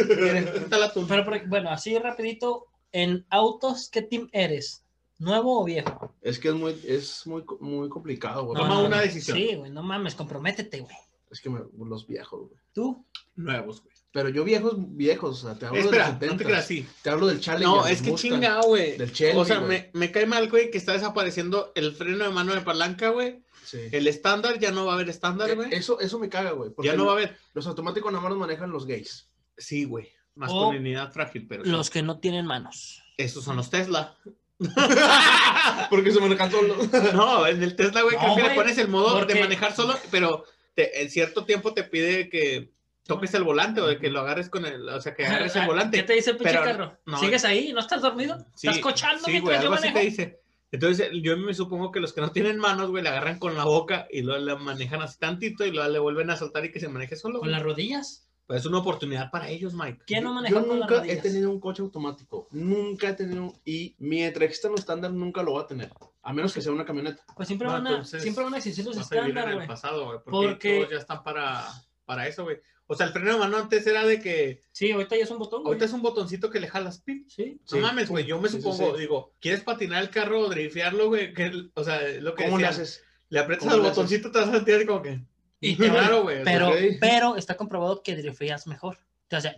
[0.70, 1.06] El atún.
[1.08, 4.84] Pero, por- bueno, así rapidito, en autos, ¿qué team eres?
[5.18, 6.12] ¿Nuevo o viejo?
[6.22, 8.60] Es que es muy, es muy, muy complicado, güey.
[8.60, 9.36] Toma una decisión.
[9.36, 10.96] Sí, güey, no mames, comprométete, güey.
[11.30, 12.60] Es que me- los viejos, güey.
[12.72, 13.04] ¿Tú?
[13.36, 13.93] Nuevos, güey.
[14.14, 16.32] Pero yo viejos, viejos, o sea, te hablo Espera, de los 70.
[16.32, 16.86] no te creas así.
[17.02, 17.66] Te hablo del Challenger.
[17.68, 18.30] No, es que Mustang.
[18.30, 18.96] chingado, güey.
[18.96, 22.30] Del Shelby, O sea, me, me cae mal, güey, que está desapareciendo el freno de
[22.30, 23.42] mano de palanca, güey.
[23.64, 23.78] Sí.
[23.90, 25.74] El estándar, ya no va a haber estándar, Eh, güey.
[25.74, 26.70] Eso, eso me caga, güey.
[26.70, 27.36] porque Ya no va a haber.
[27.54, 29.28] Los automáticos nada más los manejan los gays.
[29.58, 30.06] Sí, güey.
[30.36, 31.64] O Masculinidad frágil, pero.
[31.64, 31.70] sí.
[31.70, 33.02] Los que no tienen manos.
[33.16, 34.16] Esos son los Tesla.
[35.90, 36.76] Porque se manejan solos.
[37.14, 39.74] No, en el Tesla, güey, No, creo que le pones el modo porque- de manejar
[39.74, 40.44] solo, pero
[40.74, 42.72] te- en cierto tiempo te pide que
[43.06, 45.62] toques el volante o de que lo agarres con el, o sea, que agarres el
[45.62, 46.02] ¿Qué volante.
[46.02, 46.98] te dice el pinche Pero- carro?
[47.06, 47.18] no.
[47.18, 47.72] ¿Sigues ahí?
[47.72, 48.38] ¿No estás dormido?
[48.54, 49.98] Sí, ¿Estás cochando Sí, güey, mientras yo así manejo?
[49.98, 50.40] te dice.
[50.72, 53.64] Entonces, yo me supongo que los que no tienen manos, güey, le agarran con la
[53.64, 56.80] boca y luego le manejan así tantito y luego le vuelven a soltar y que
[56.80, 57.38] se maneje solo.
[57.38, 57.52] ¿Con güey.
[57.52, 58.28] las rodillas?
[58.46, 60.00] Pues es una oportunidad para ellos, Mike.
[60.06, 62.48] ¿Quién no Yo maneja con las nunca he tenido un coche automático.
[62.50, 63.54] Nunca he tenido.
[63.64, 65.90] Y mientras exista en estándar, nunca lo voy a tener.
[66.22, 67.22] A menos que sea una camioneta.
[67.36, 69.48] Pues siempre, No, van, a, siempre van a existir los Vas a vivir en estándar,
[69.50, 69.68] el güey.
[69.68, 71.64] pasado, güey, porque, Porque- todos ya están para,
[72.04, 72.58] para eso, güey.
[72.86, 75.38] O sea, el freno de mano antes era de que Sí, ahorita ya es un
[75.38, 75.68] botón, güey.
[75.68, 77.28] ahorita es un botoncito que le jalas, pip.
[77.30, 77.58] Sí.
[77.64, 77.76] Sí.
[77.76, 79.00] No mames, güey, yo me Sí, sí, supongo, sí.
[79.00, 81.32] digo, ¿quieres patinar el carro o driftearlo, güey?
[81.32, 82.82] Que, o sea, lo que ¿Cómo le decían.
[82.82, 83.02] haces?
[83.30, 83.96] Le aprietas ¿Cómo al le haces?
[83.96, 85.20] botoncito, te vas a sentir así como que...
[85.60, 86.44] Y te Claro, güey.
[86.44, 86.74] Pero, ok.
[87.00, 88.98] pero está comprobado que drifteas mejor.
[89.28, 89.56] Te hace,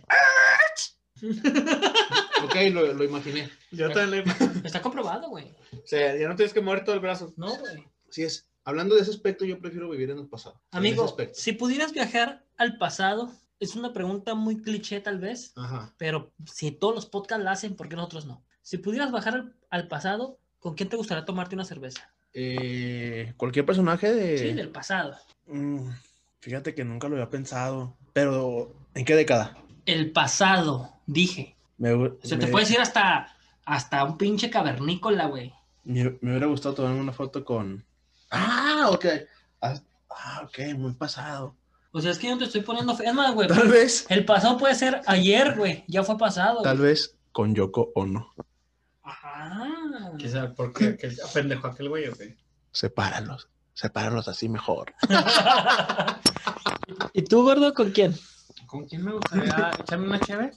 [2.43, 3.49] Ok, lo, lo imaginé.
[3.71, 4.33] yo también le-
[4.67, 5.45] está comprobado, güey.
[5.73, 7.33] O sea, ya no tienes que mover todo el brazo.
[7.35, 7.83] No, güey.
[8.09, 8.47] Así es.
[8.63, 10.61] Hablando de ese aspecto, yo prefiero vivir en el pasado.
[10.71, 15.93] Amigo, si pudieras viajar al pasado, es una pregunta muy cliché tal vez, Ajá.
[15.97, 18.43] pero si todos los podcasts la hacen, ¿por qué nosotros no?
[18.61, 22.11] Si pudieras bajar al, al pasado, ¿con quién te gustaría tomarte una cerveza?
[22.33, 24.37] Eh, cualquier personaje de.
[24.37, 25.15] Sí, del pasado.
[25.47, 25.89] Mm,
[26.41, 27.97] fíjate que nunca lo había pensado.
[28.13, 29.57] Pero, ¿en qué década?
[29.85, 31.55] El pasado, dije.
[31.77, 33.35] Me, O sea, te puedes ir hasta,
[33.65, 35.53] hasta un pinche cavernícola, güey.
[35.83, 37.85] me- me hubiera gustado tomarme una foto con.
[38.29, 39.05] Ah, ok.
[39.61, 39.79] Ah,
[40.09, 41.55] ah, ok, muy pasado.
[41.91, 43.05] O sea, es que yo no te estoy poniendo fe.
[43.05, 43.47] Es más, güey.
[43.47, 44.05] Tal vez.
[44.09, 45.83] El pasado puede ser ayer, güey.
[45.87, 46.61] Ya fue pasado.
[46.61, 48.33] Tal vez con Yoko Ono.
[49.03, 49.69] Ajá.
[50.17, 52.37] Quizá porque que pendejo aquel güey, o qué?
[52.71, 53.49] Sepáralos.
[53.73, 54.93] Sepáralos así mejor.
[57.13, 58.15] ¿Y tú, gordo, con quién?
[58.65, 60.51] ¿Con quién me gustaría echarme una chévere?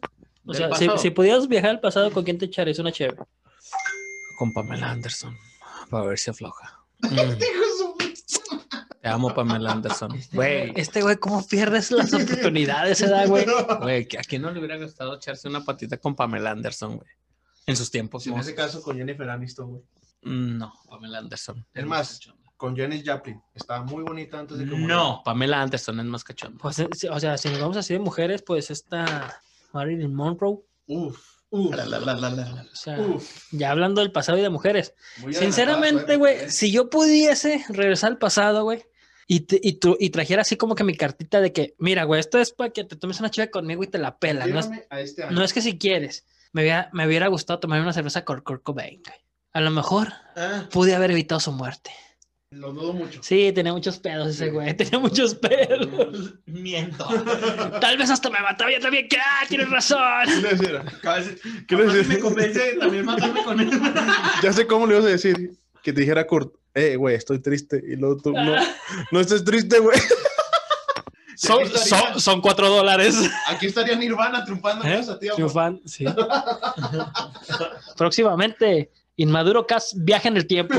[0.46, 3.18] O sea, si, pudieras viajar al pasado, ¿con quién te echarías una chévere?
[4.38, 5.36] Con Pamela Anderson.
[5.90, 6.80] Para ver si afloja.
[9.00, 10.18] Te amo, Pamela Anderson.
[10.32, 13.46] Güey, Este güey, ¿cómo pierdes las oportunidades, edad, güey?
[13.80, 17.08] güey, ¿a quién no le hubiera gustado echarse una patita con Pamela Anderson, güey?
[17.66, 18.26] En sus tiempos.
[18.26, 19.82] en ese caso, con Jennifer Aniston, güey.
[20.22, 21.64] Mm, No, Pamela Anderson.
[21.72, 22.20] Es más,
[22.58, 23.40] con Janis Joplin.
[23.54, 24.94] Estaba muy bonita antes de que muriera.
[24.94, 26.58] No, Pamela Anderson es más cachonda.
[26.60, 29.40] Pues, eh, o sea, si nos vamos así de mujeres, pues esta
[29.72, 30.58] Marilyn Monroe.
[30.86, 31.18] Uf.
[31.52, 31.74] Uf.
[31.74, 33.46] O sea, Uf.
[33.50, 34.94] ya hablando del pasado y de mujeres.
[35.18, 38.84] Muy Sinceramente, güey, si yo pudiese regresar al pasado, güey,
[39.32, 42.18] y, te- y, tu- y trajera así como que mi cartita de que, mira, güey,
[42.18, 44.48] esto es para que te tomes una chiva conmigo y te la pelas.
[44.48, 46.26] No es, este no es que si quieres.
[46.52, 49.18] Me hubiera, me hubiera gustado tomar una cerveza con Kurt Cobain, güey.
[49.52, 51.90] A lo mejor Ah, pude haber evitado su muerte.
[52.50, 53.20] lo dudo mucho.
[53.22, 54.50] Sí, tenía muchos pedos ese Sí.
[54.50, 56.34] güey, tenía muchos pedos.
[56.46, 57.06] Miento.
[57.80, 60.42] Tal vez hasta me mataba yo también, ah, tienes ¿Qué razón.
[60.42, 60.84] le decía?
[61.02, 62.14] ¿Qué ¿Qué le decía?
[62.14, 63.70] me convence también matarme con él.
[64.42, 65.52] Ya sé cómo le ibas a decir.
[65.82, 67.82] Que te dijera Kurt, eh, güey, estoy triste.
[67.86, 68.54] Y luego tú, no,
[69.12, 69.98] no estés triste, güey.
[71.36, 73.16] Son, estaría- son, son cuatro dólares.
[73.48, 74.96] Aquí estaría Nirvana triunfando ¿Eh?
[75.08, 75.50] a ti, Soy un amor.
[75.52, 76.04] fan, sí.
[77.96, 80.74] Próximamente, Inmaduro Cast viaja en el tiempo.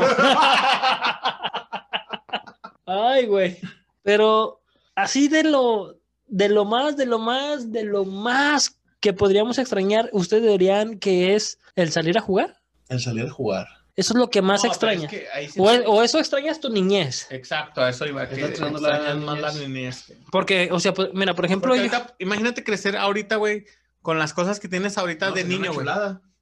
[2.86, 3.58] Ay, güey.
[4.04, 4.62] Pero
[4.95, 5.95] así de lo,
[6.28, 11.34] de lo más, de lo más, de lo más que podríamos extrañar, ustedes dirían que
[11.36, 12.56] es el salir a jugar.
[12.89, 13.68] El salir a jugar.
[14.02, 15.06] Eso es lo que más No, extraña.
[15.06, 17.28] es que ahí sí- o, es- o eso extrañas tu niñez.
[17.30, 18.28] Exacto, a eso iba.
[18.28, 20.14] Que la extrañas más la niñez.
[20.32, 23.66] Porque, o sea, pues, mira, por ejemplo, yo- ahorita, imagínate crecer ahorita, güey,
[24.02, 25.86] con las cosas que tienes ahorita No, de niño, güey.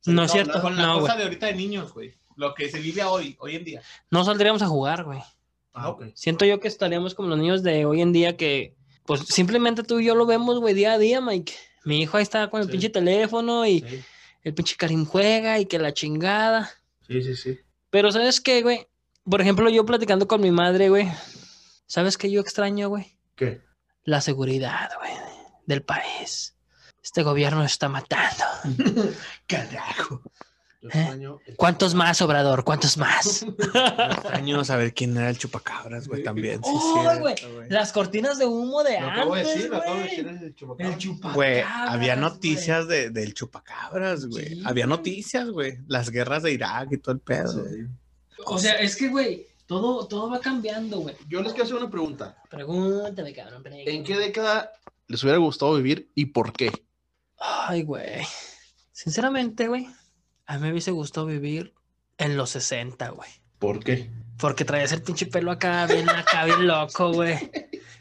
[0.06, 0.62] no es cierto.
[0.62, 1.18] Con la No, cosa güey.
[1.18, 2.14] de ahorita de niños, güey.
[2.36, 3.82] Lo que se vive hoy, hoy en día.
[4.10, 5.20] No saldríamos a jugar, güey.
[5.74, 6.06] Ah, ok.
[6.16, 10.00] Siento yo que estaríamos como los niños de hoy en día que, pues simplemente tú
[10.00, 11.54] y yo lo vemos, güey, día a día, Mike.
[11.84, 12.72] Mi hijo ahí está con el Sí.
[12.72, 14.04] pinche teléfono y Sí,
[14.44, 16.70] el pinche Karim juega y que la chingada.
[17.10, 17.36] Sí, sí.
[17.36, 17.60] sí.
[17.90, 18.88] Pero ¿sabes qué, güey?
[19.24, 21.08] Por ejemplo, yo platicando con mi madre, güey.
[21.88, 23.18] ¿Sabes qué yo extraño, güey?
[23.36, 23.62] ¿Qué?
[24.04, 25.12] La seguridad, güey,
[25.66, 26.56] del país.
[27.04, 28.46] Este gobierno está matando.
[29.48, 30.22] Carajo.
[30.82, 30.92] Yo ¿Eh?
[31.00, 32.64] extraño el- ¿Cuántos más, Obrador?
[32.64, 33.44] ¿Cuántos más?
[33.58, 36.64] Extraño saber quién era el chupacabras, güey, también.
[36.64, 37.36] sí, ¡Oh, cierto, güey!
[37.70, 40.10] Las cortinas de humo de Lo acabo de decir, lo acabo de güey.
[40.24, 40.94] decir el chupacabra.
[40.94, 41.36] El chupacabras.
[41.36, 42.26] Güey, había güey.
[42.30, 44.48] noticias de, del chupacabras, güey.
[44.56, 44.98] Sí, había güey.
[44.98, 45.80] noticias, güey.
[45.88, 47.52] Las guerras de Irak y todo el pedo.
[47.66, 47.82] Sí.
[48.46, 51.16] O sea, es que, güey, todo, todo va cambiando, güey.
[51.28, 52.38] Yo les quiero hacer una pregunta.
[52.50, 53.62] Pregúntame, cabrón.
[53.64, 53.96] pregúntame.
[53.98, 54.72] ¿En qué década
[55.08, 56.72] les hubiera gustado vivir y por qué?
[57.38, 58.22] Ay, güey.
[58.94, 59.88] Sinceramente, güey,
[60.50, 61.74] a mí me hubiese gustado vivir
[62.18, 63.30] en los 60, güey.
[63.60, 64.10] ¿Por qué?
[64.38, 67.38] Porque traías el pinche pelo acá, bien acá, bien loco, güey.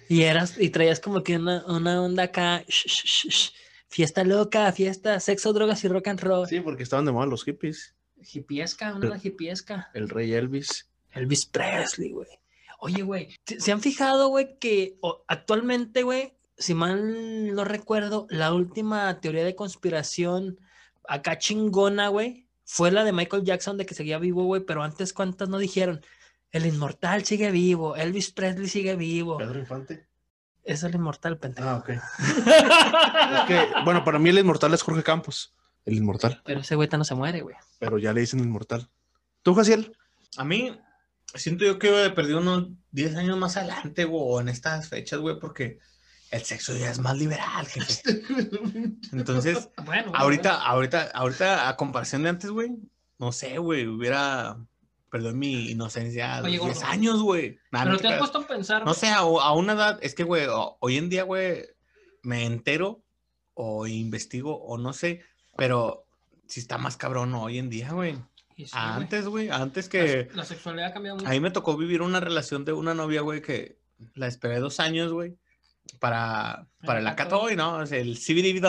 [0.09, 2.65] Y eras, y traías como que una, una onda acá.
[2.67, 3.53] sh- sh- sh-
[3.91, 6.47] Fiesta loca, fiesta, sexo, drogas y rock and roll.
[6.47, 7.95] Sí, porque estaban de moda los hippies.
[8.33, 9.91] Hipiesca, una onda hipiesca.
[9.95, 10.89] El rey Elvis.
[11.13, 12.29] Elvis Presley, güey.
[12.81, 19.21] Oye, güey, ¿se han fijado, güey, que actualmente, güey, si mal no recuerdo, la última
[19.21, 20.59] teoría de conspiración
[21.09, 25.13] acá chingona, güey, fue la de Michael Jackson de que seguía vivo, güey, pero antes,
[25.13, 26.03] ¿cuántas no dijeron?
[26.51, 29.39] El inmortal sigue vivo, Elvis Presley sigue vivo.
[29.39, 30.07] Pedro Infante.
[30.63, 31.67] Es el inmortal, pendejo.
[31.69, 31.89] Ah, ok.
[33.39, 35.55] Es que, bueno, para mí el inmortal es Jorge Campos.
[35.87, 36.43] El inmortal.
[36.45, 37.57] Pero ese güey no se muere, güey.
[37.79, 38.91] Pero ya le dicen inmortal.
[39.43, 39.97] ¿Tú, Jaciel?
[40.37, 40.79] A mí,
[41.35, 45.21] siento yo que he perdido unos 10 años más adelante, güey, o en estas fechas,
[45.21, 45.79] güey, porque
[46.31, 48.03] el sexo ya es más liberal, jefe.
[49.13, 52.77] Entonces, Bueno, ahorita, ahorita, ahorita, a comparación de antes, güey,
[53.19, 54.59] no sé, güey, hubiera
[55.11, 56.87] perdido mi inocencia Oye, 10 gordo.
[56.87, 57.59] años, güey.
[57.71, 58.85] Nah, Pero no te te has puesto a pensar.
[58.85, 60.47] No sé, a, a una edad, es que, güey,
[60.81, 61.65] hoy en día, güey,
[62.23, 63.03] me entero
[63.55, 65.23] o investigo o no sé,
[65.57, 66.05] pero
[66.47, 68.17] si está más cabrón hoy en día, güey.
[68.57, 68.67] Sí.
[68.73, 70.27] Antes, güey, antes que...
[70.31, 71.29] La, la sexualidad ha cambiado mucho.
[71.29, 73.79] A mí me tocó vivir una relación de una novia, güey, que
[74.15, 75.37] la esperé dos años, güey,
[75.99, 77.83] para, para el Acá Acatoy, ¿no?
[77.83, 78.61] El CBD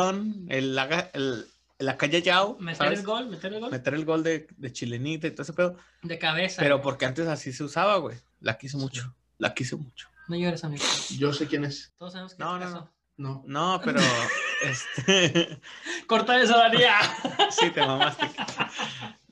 [0.50, 1.46] el, aga- el,
[1.78, 3.00] el Acayayao, Meter ¿sabes?
[3.00, 3.72] el gol, meter el gol.
[3.72, 5.78] Meter el gol de, de chilenita y todo ese pedo.
[6.02, 6.62] De cabeza.
[6.62, 8.18] Pero porque antes así se usaba, güey.
[8.42, 9.16] La quise mucho.
[9.38, 10.08] La quise mucho.
[10.28, 10.84] No llores, amigo.
[11.18, 11.92] Yo sé quién es.
[11.98, 12.92] Todos sabemos que No, es no, caso.
[13.18, 13.44] No.
[13.48, 14.00] No, pero
[14.64, 15.60] este
[16.08, 16.96] Corta eso, Daría.
[17.52, 18.30] sí te mamaste.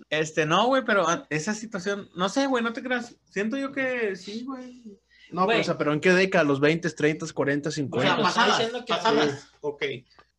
[0.10, 3.16] Este, no, güey, pero esa situación, no sé, güey, no te creas.
[3.30, 4.84] Siento yo que sí, güey.
[5.32, 6.44] No, pero, o sea, pero ¿en qué década?
[6.44, 8.08] ¿Los 20, 30, 40, O 50?
[8.08, 9.52] sea, Bueno, está pasadas, que- pasadas.
[9.62, 9.84] Ok.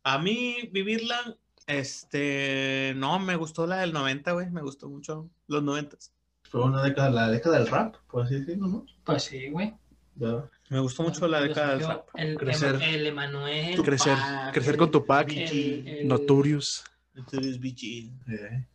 [0.03, 1.37] A mí vivirla,
[1.67, 5.97] este, no, me gustó la del 90, güey, me gustó mucho los 90.
[6.43, 8.85] Fue una década, la década del rap, por así decirlo, ¿no?
[9.03, 9.75] Pues sí, güey.
[10.15, 10.49] Ya.
[10.69, 12.07] Me gustó mucho la década del rap.
[12.15, 12.75] El, Crecer.
[12.75, 13.81] el, el Emanuel.
[13.83, 14.17] crecer,
[14.53, 16.83] crecer con Tupac, el- el- Notorious.
[17.15, 18.11] Entonces, BG.
[18.31, 18.65] Eh,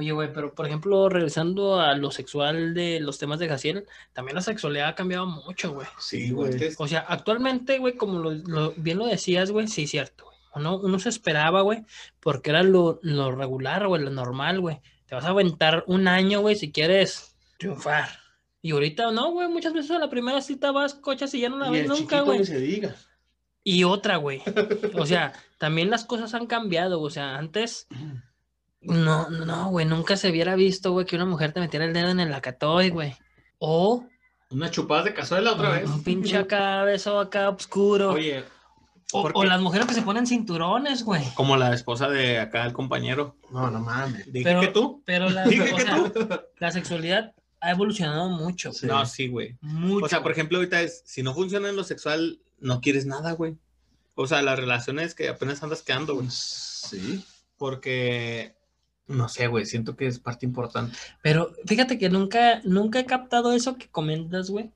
[0.00, 4.34] Oye, güey, pero por ejemplo, regresando a lo sexual de los temas de Jaciel, también
[4.34, 5.86] la sexualidad ha cambiado mucho, güey.
[5.98, 6.52] Sí, güey.
[6.78, 10.36] O sea, actualmente, güey, como lo, lo- bien lo decías, güey, sí, cierto, güey.
[10.54, 11.84] Uno, uno se esperaba, güey,
[12.18, 14.80] porque era lo, lo regular, güey, lo normal, güey.
[15.06, 18.08] Te vas a aventar un año, güey, si quieres triunfar.
[18.62, 21.58] Y ahorita no, güey, muchas veces a la primera cita vas cochas y ya no
[21.58, 22.44] la Y ves el nunca, güey.
[22.46, 22.96] se diga.
[23.62, 24.42] Y otra, güey.
[24.94, 27.00] O sea, también las cosas han cambiado.
[27.02, 27.86] O sea, antes.
[28.82, 29.86] No, no, güey.
[29.86, 32.90] Nunca se hubiera visto, güey, que una mujer te metiera el dedo en el acatoy,
[32.90, 33.14] güey.
[33.58, 34.06] O
[34.50, 35.88] Una chupada de cazuela otra vez.
[35.88, 38.12] un pinche acá, beso acá oscuro.
[38.12, 38.44] Oye,
[39.12, 41.22] o, las mujeres que se ponen cinturones, güey.
[41.34, 43.36] como la esposa de acá, el compañero.
[43.50, 44.32] No, no mames.
[44.32, 45.02] Dije Pero- que tú.
[45.04, 46.28] Pero la, Dije o que sea, tú.
[46.58, 48.72] la sexualidad ha evolucionado mucho.
[48.72, 48.86] Sí.
[48.86, 49.58] No, sí, güey.
[49.60, 50.06] Mucho.
[50.06, 53.32] O sea, por ejemplo, ahorita es, si no funciona en lo sexual, no quieres nada,
[53.32, 53.56] güey.
[54.14, 56.28] O sea, las relaciones que apenas andas quedando, güey.
[56.30, 57.24] Sí.
[57.58, 58.54] Porque,
[59.10, 60.96] no sé, güey, siento que es parte importante.
[61.22, 64.70] Pero fíjate que nunca, nunca he captado eso que comentas, güey.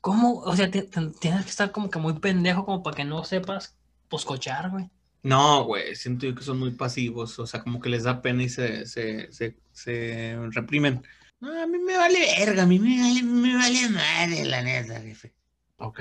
[0.00, 0.38] ¿Cómo?
[0.40, 3.24] O sea, ti- ti- tienes que estar como que muy pendejo como para que no
[3.24, 3.76] sepas
[4.08, 4.88] poscochar, güey.
[5.22, 8.42] No, güey, siento yo que son muy pasivos, o sea, como que les da pena
[8.42, 11.02] y se, se, se, se reprimen.
[11.40, 15.00] No, a mí me vale verga, a mí me vale, me vale madre, la neta,
[15.00, 15.34] jefe.
[15.76, 16.00] Ok.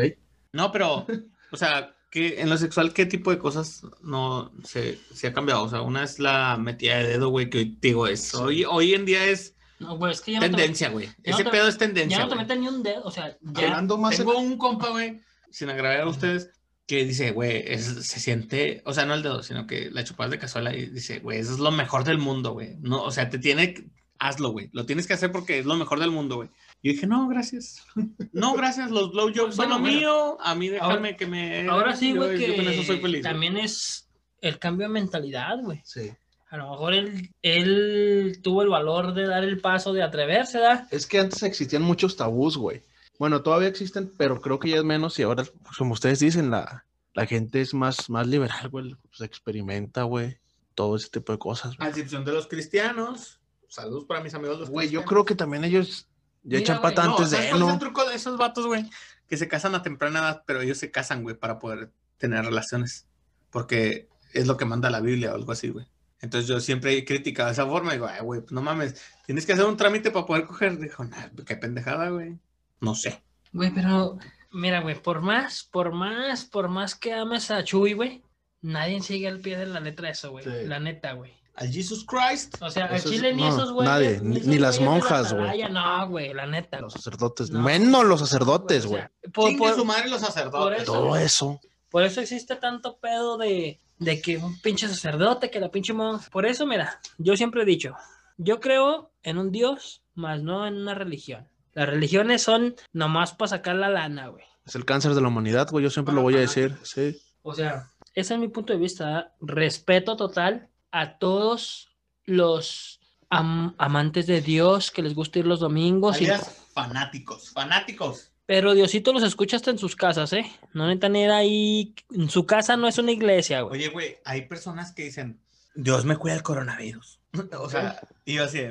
[0.54, 1.06] No, pero,
[1.52, 5.64] o sea, que en lo sexual, ¿qué tipo de cosas no se, se ha cambiado?
[5.64, 8.66] O sea, una es la metida de dedo, güey, que hoy te digo es, hoy,
[8.66, 11.06] hoy en día es No, güey, es que ya no te- tendencia, güey.
[11.08, 13.38] ya Ese te- pedo es ya tendencia, no te meten ni un dedo, o sea,
[13.42, 13.68] ya.
[13.68, 16.50] Hablando más Tengo un compa, güey, sin agravar a ustedes,
[16.88, 20.40] que dice, güey, se siente, o sea, no el dedo, sino que la chupada de
[20.40, 22.78] cazuela y dice, güey, eso es lo mejor del mundo, güey.
[22.80, 23.76] No, o sea, te tiene,
[24.18, 24.70] hazlo, güey.
[24.74, 26.50] Lo tienes que hacer porque es lo mejor del mundo, güey.
[26.82, 27.84] Y dije, no, gracias.
[28.32, 29.98] No, gracias, los blowjobs son Bueno, lo bueno.
[30.00, 30.38] mío.
[30.42, 31.68] A mí déjame que me...
[31.68, 33.22] Ahora sí, yo- güey, yo con eso soy que feliz.
[33.24, 34.08] también es
[34.42, 35.82] el cambio de mentalidad, güey.
[35.84, 36.12] Sí.
[36.50, 40.88] A lo mejor él, él tuvo el valor de dar el paso de atreverse, ¿verdad?
[40.92, 42.82] Es que antes existían muchos tabús, güey.
[43.20, 46.50] Bueno, todavía existen, pero creo que ya es menos y ahora, pues, como ustedes dicen,
[46.50, 48.96] la, la gente es más, más liberal, güey.
[49.12, 50.38] Se experimenta, güey.
[50.74, 51.76] Todo ese tipo de cosas.
[51.80, 53.40] A excepción de los cristianos.
[53.68, 56.08] Saludos para mis amigos los Güey, yo creo que también ellos
[56.44, 58.90] ya Mira, echan pata antes ¿sabes de, es el truco de esos vatos, güey?
[59.28, 63.08] Que se casan a temprana edad, pero ellos se casan, güey, para poder tener relaciones.
[63.50, 65.88] Porque es lo que manda la Biblia o algo así, güey.
[66.22, 67.94] Entonces yo siempre he criticado esa forma.
[67.94, 70.78] Digo, ay, güey, pues no mames, tienes que hacer un trámite para poder coger.
[70.78, 72.38] Dijo, nah, qué pendejada, güey.
[72.82, 73.22] No sé.
[73.54, 74.18] Güey, pero
[74.52, 78.24] mira, güey, por más, por más, por más que ames a Chuy, güey,
[78.62, 80.44] nadie sigue al pie de la letra de eso, güey.
[80.44, 80.66] Sí.
[80.66, 81.39] La neta, güey.
[81.60, 82.56] Al Jesus Christ.
[82.62, 83.92] O sea, al Chile ni no, esos güeyes.
[83.92, 85.62] nadie, ni- las monjas, güey.
[85.70, 86.80] No, güey, la neta.
[86.80, 87.50] Los sacerdotes.
[87.52, 87.62] No.
[87.62, 89.02] Menos los sacerdotes, O güey.
[89.02, 90.84] sea, por, por- su madre los sacerdotes.
[90.84, 91.60] eso, Todo eso.
[91.90, 96.30] por eso existe tanto pedo de, de que un pinche sacerdote, que la pinche monja.
[96.32, 97.94] Por eso, mira, yo siempre he dicho,
[98.38, 101.48] yo creo en un Dios, más no en una religión.
[101.74, 104.46] Las religiones son nomás para sacar la lana, güey.
[104.66, 105.84] Es el cáncer de la humanidad, güey.
[105.84, 106.78] Yo siempre lo voy a decir.
[106.84, 107.20] Sí.
[107.42, 109.34] O sea, ese es mi punto de vista.
[109.42, 111.90] Respeto total a todos
[112.26, 116.22] los am- amantes de Dios que les gusta ir los domingos.
[116.22, 116.28] y-
[116.74, 118.32] fanáticos, fanáticos.
[118.46, 120.50] Pero Diosito los escucha hasta en sus casas, ¿eh?
[120.74, 121.94] No necesitan ir ahí.
[122.12, 123.80] En su casa no es una iglesia, güey.
[123.82, 125.40] Oye, güey, hay personas que dicen,
[125.76, 127.20] Dios me cuida el coronavirus.
[127.60, 128.62] o sea, y yo así,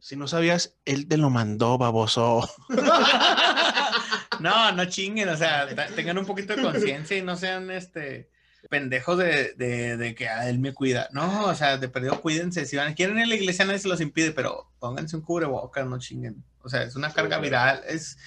[0.00, 2.48] Si no sabías, él te lo mandó, baboso.
[4.40, 8.30] no, no chinguen, o sea, tengan un poquito de conciencia y no sean este
[8.68, 11.08] pendejos de, de, de que a él me cuida.
[11.12, 12.66] No, o sea, de perdido cuídense.
[12.66, 15.86] Si van, quieren ir a la iglesia, nadie se los impide, pero pónganse un cubrebocas,
[15.86, 16.42] no chinguen.
[16.62, 18.18] O sea, es una carga viral, es,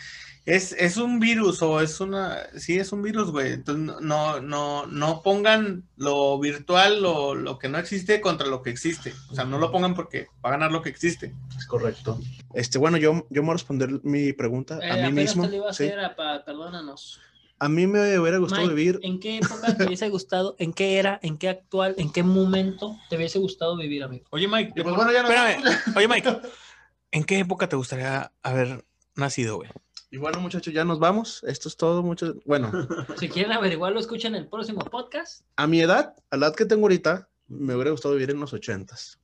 [0.48, 3.54] es, es un virus o es una, sí, es un virus, güey.
[3.54, 8.72] Entonces, no, no, no pongan lo virtual, lo, lo que no existe contra lo que
[8.72, 9.14] existe.
[9.30, 11.36] O sea, no lo pongan porque va a ganar lo que existe.
[11.56, 12.20] Es correcto.
[12.56, 15.44] Este, bueno, yo, yo me voy a responder mi pregunta Eh, a mí mismo.
[15.44, 15.86] te lo iba a sí.
[15.86, 17.20] hacer, apa, perdónanos.
[17.64, 19.00] A mí me hubiera gustado Mike, vivir.
[19.04, 20.56] ¿En qué época te hubiese gustado?
[20.58, 21.20] ¿En qué era?
[21.22, 21.94] ¿En qué actual?
[22.00, 24.26] ¿En qué momento te hubiese gustado vivir, amigo?
[24.32, 25.64] Oye, Mike, pues bueno, ya no- espérame.
[25.96, 26.40] Oye, Mike,
[27.12, 28.84] ¿en qué época te gustaría haber
[29.16, 29.70] nacido, güey?
[30.10, 31.44] Y bueno, muchachos, ya nos vamos.
[31.48, 32.38] Esto es todo, muchachos.
[32.46, 32.72] Bueno,
[33.20, 35.46] Si quieren averiguarlo, escuchen el próximo podcast.
[35.56, 38.54] a mi edad, a la edad que tengo ahorita, me hubiera gustado vivir en los
[38.54, 39.20] ochentas.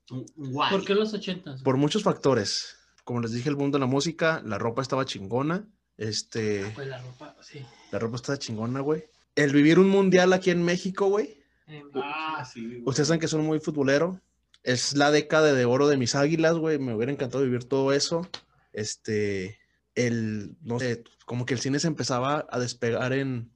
[0.70, 1.64] ¿Por qué los ochentas?
[1.64, 2.76] Por muchos factores.
[3.04, 5.68] Como les dije, el mundo de la música, la ropa estaba chingona.
[5.98, 7.66] Este, Pues la ropa, sí.
[7.91, 9.04] la ropa estaba chingona, güey.
[9.36, 11.38] El vivir un mundial aquí en México, güey.
[11.68, 12.66] Eh, Ah, sí.
[12.66, 12.84] güey.
[12.86, 14.22] Ustedes saben que son muy futbolero.
[14.64, 16.78] Es la década de oro de mis águilas, güey.
[16.80, 18.28] Me hubiera encantado vivir todo eso.
[18.74, 19.58] Este,
[19.95, 23.52] el, no sé, como que el cine se empezaba a despegar en,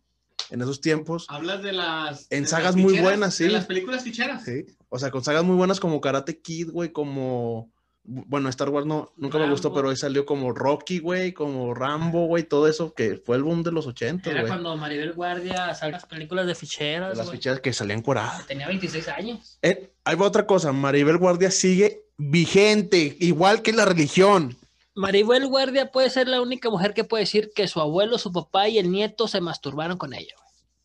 [0.50, 1.26] en esos tiempos.
[1.30, 2.28] Hablas de las.
[2.32, 3.44] En de sagas las muy buenas, sí.
[3.46, 4.44] De las películas ficheras.
[4.46, 4.66] Sí.
[4.89, 7.72] O sea, con sagas muy buenas como Karate Kid, güey, como...
[8.04, 12.26] Bueno, Star Wars no, nunca me gustó, pero ahí salió como Rocky, güey, como Rambo,
[12.26, 14.49] güey, todo eso, que fue el boom de los 80, Era güey.
[14.52, 17.16] cuando Maribel Guardia salió las películas de ficheras.
[17.16, 17.38] Las güey.
[17.38, 18.47] fichas que salían curadas.
[18.47, 19.60] Tenía 26 años.
[19.62, 24.58] Eh, ahí va otra cosa, Maribel Guardia sigue vigente, igual que la religión.
[24.95, 28.68] Maribel Guardia puede ser la única mujer que puede decir que su abuelo, su papá
[28.68, 30.34] y el nieto se masturbaron con ella.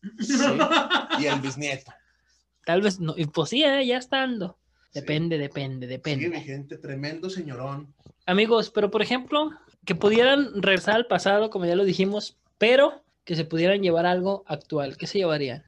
[0.01, 0.17] güey.
[1.19, 1.91] Y el bisnieto.
[2.65, 3.15] Tal vez no.
[3.17, 4.57] Y pues sí, eh, ya estando.
[4.93, 6.29] Depende, depende, Sigue depende.
[6.29, 7.93] vigente, tremendo señorón.
[8.25, 9.51] Amigos, pero por ejemplo,
[9.85, 14.43] que pudieran regresar al pasado, como ya lo dijimos, pero que se pudieran llevar algo
[14.47, 14.97] actual.
[14.97, 15.63] ¿Qué se llevarían?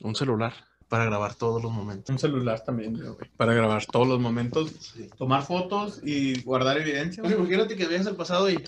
[0.00, 0.52] Un celular
[0.88, 2.10] para grabar todos los momentos.
[2.10, 7.22] Un celular también, güey, para grabar todos los momentos, tomar fotos y guardar evidencia.
[7.22, 7.34] güey.
[7.34, 8.62] imagínate que viajes al pasado y...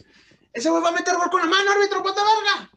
[0.53, 2.71] Ese güey va a meter gol con la mano, árbitro, ¡puta verga!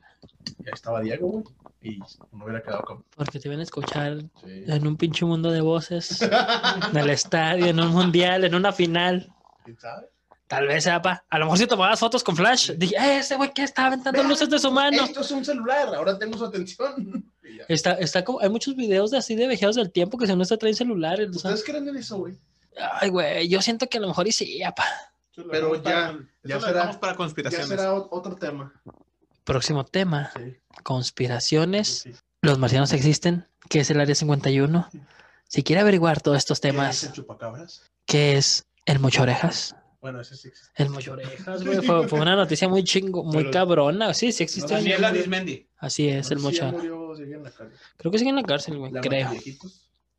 [0.59, 1.43] Y ahí estaba Diego, güey.
[1.87, 1.99] Y
[2.35, 3.03] no hubiera quedado como...
[3.15, 4.63] Porque te van a escuchar Sí.
[4.67, 6.21] en un pinche mundo de voces,
[6.91, 9.31] en el estadio, en un mundial, en una final.
[9.63, 10.07] ¿Quién sabe?
[10.47, 11.25] Tal vez, apa.
[11.29, 14.17] A lo mejor si tomabas fotos con flash, dije, "Eh, ese güey que está aventando
[14.19, 15.03] Vean, luces de su mano.
[15.03, 17.25] Esto es un celular, ahora tengo su atención.
[17.57, 17.63] Ya.
[17.69, 20.43] Está, está como, hay muchos videos de así de viajeros del tiempo que se no
[20.45, 21.29] se traen celulares.
[21.31, 22.35] sea, ¿Ustedes creen en eso, güey?
[22.99, 24.83] ay, güey, yo siento que a lo mejor y sí, apa.
[25.49, 27.67] Pero ya- ya será- para Ya conspiraciones.
[27.69, 28.73] será o- otro tema.
[29.47, 30.57] Próximo tema, Sí.
[30.83, 31.87] conspiraciones.
[32.03, 32.11] sí.
[32.41, 33.47] Los marcianos existen.
[33.69, 34.89] ¿Qué es el Área 51?
[35.47, 37.81] Si quiere averiguar todos estos ¿Qué es temas, el chupacabras?
[38.05, 39.75] ¿qué es el mocho orejas?
[40.01, 40.71] Bueno, ese sí existe.
[40.83, 44.13] El mocho orejas, güey, fue, fue una noticia muy chingo, muy Pero- cabrona.
[44.13, 44.71] Sí, sí existe.
[44.73, 45.67] No, Daniel Arismendi.
[45.77, 46.77] Así es, el No sé si ya mocho.
[46.77, 47.71] murió o sigue en la calle.
[47.97, 49.31] Creo que sigue en la cárcel, güey, La creo.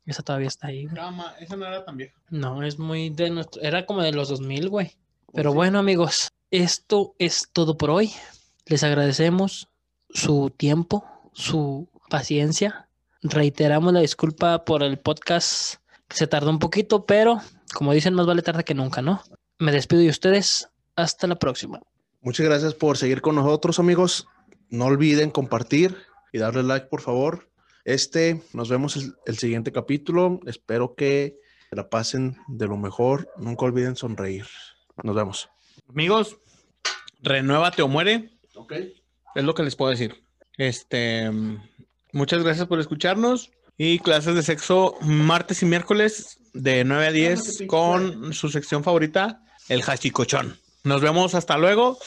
[0.05, 0.95] Esa todavía está ahí, güey.
[0.95, 2.19] No, ma, esa no era tan vieja.
[2.29, 3.61] No, es muy de nuestro.
[3.61, 4.97] Era como de los 2000, güey.
[5.33, 5.55] Pero sí.
[5.55, 8.11] bueno, amigos, esto es todo por hoy.
[8.69, 9.67] Les agradecemos
[10.11, 11.03] su tiempo,
[11.33, 12.87] su paciencia.
[13.23, 17.41] Reiteramos la disculpa por el podcast que se tardó un poquito, pero
[17.73, 19.23] como dicen, más vale tarde que nunca, ¿no?
[19.57, 20.69] Me despido de ustedes.
[20.95, 21.81] Hasta la próxima.
[22.21, 24.27] Muchas gracias por seguir con nosotros, amigos.
[24.69, 25.97] No olviden compartir
[26.31, 27.49] y darle like, por favor.
[27.85, 30.41] Este, nos vemos el, el siguiente capítulo.
[30.45, 31.39] Espero que
[31.71, 33.31] se la pasen de lo mejor.
[33.37, 34.45] Nunca olviden sonreír.
[35.01, 35.49] Nos vemos.
[35.87, 36.37] Amigos,
[37.23, 38.38] renuévate o muere.
[38.59, 38.73] Ok.
[39.35, 40.21] Es lo que les puedo decir.
[40.57, 41.31] Este,
[42.11, 43.51] muchas gracias por escucharnos.
[43.77, 49.41] Y clases de sexo martes y miércoles de 9 a 10 con su sección favorita,
[49.69, 50.59] el hachicochón.
[50.83, 51.97] Nos vemos hasta luego.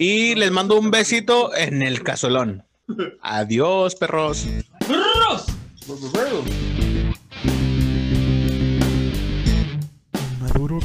[0.00, 2.64] Y les mando un besito en el casolón.
[3.22, 4.46] Adiós, perros.
[4.88, 5.50] Maduro Cast.
[10.40, 10.80] Maduro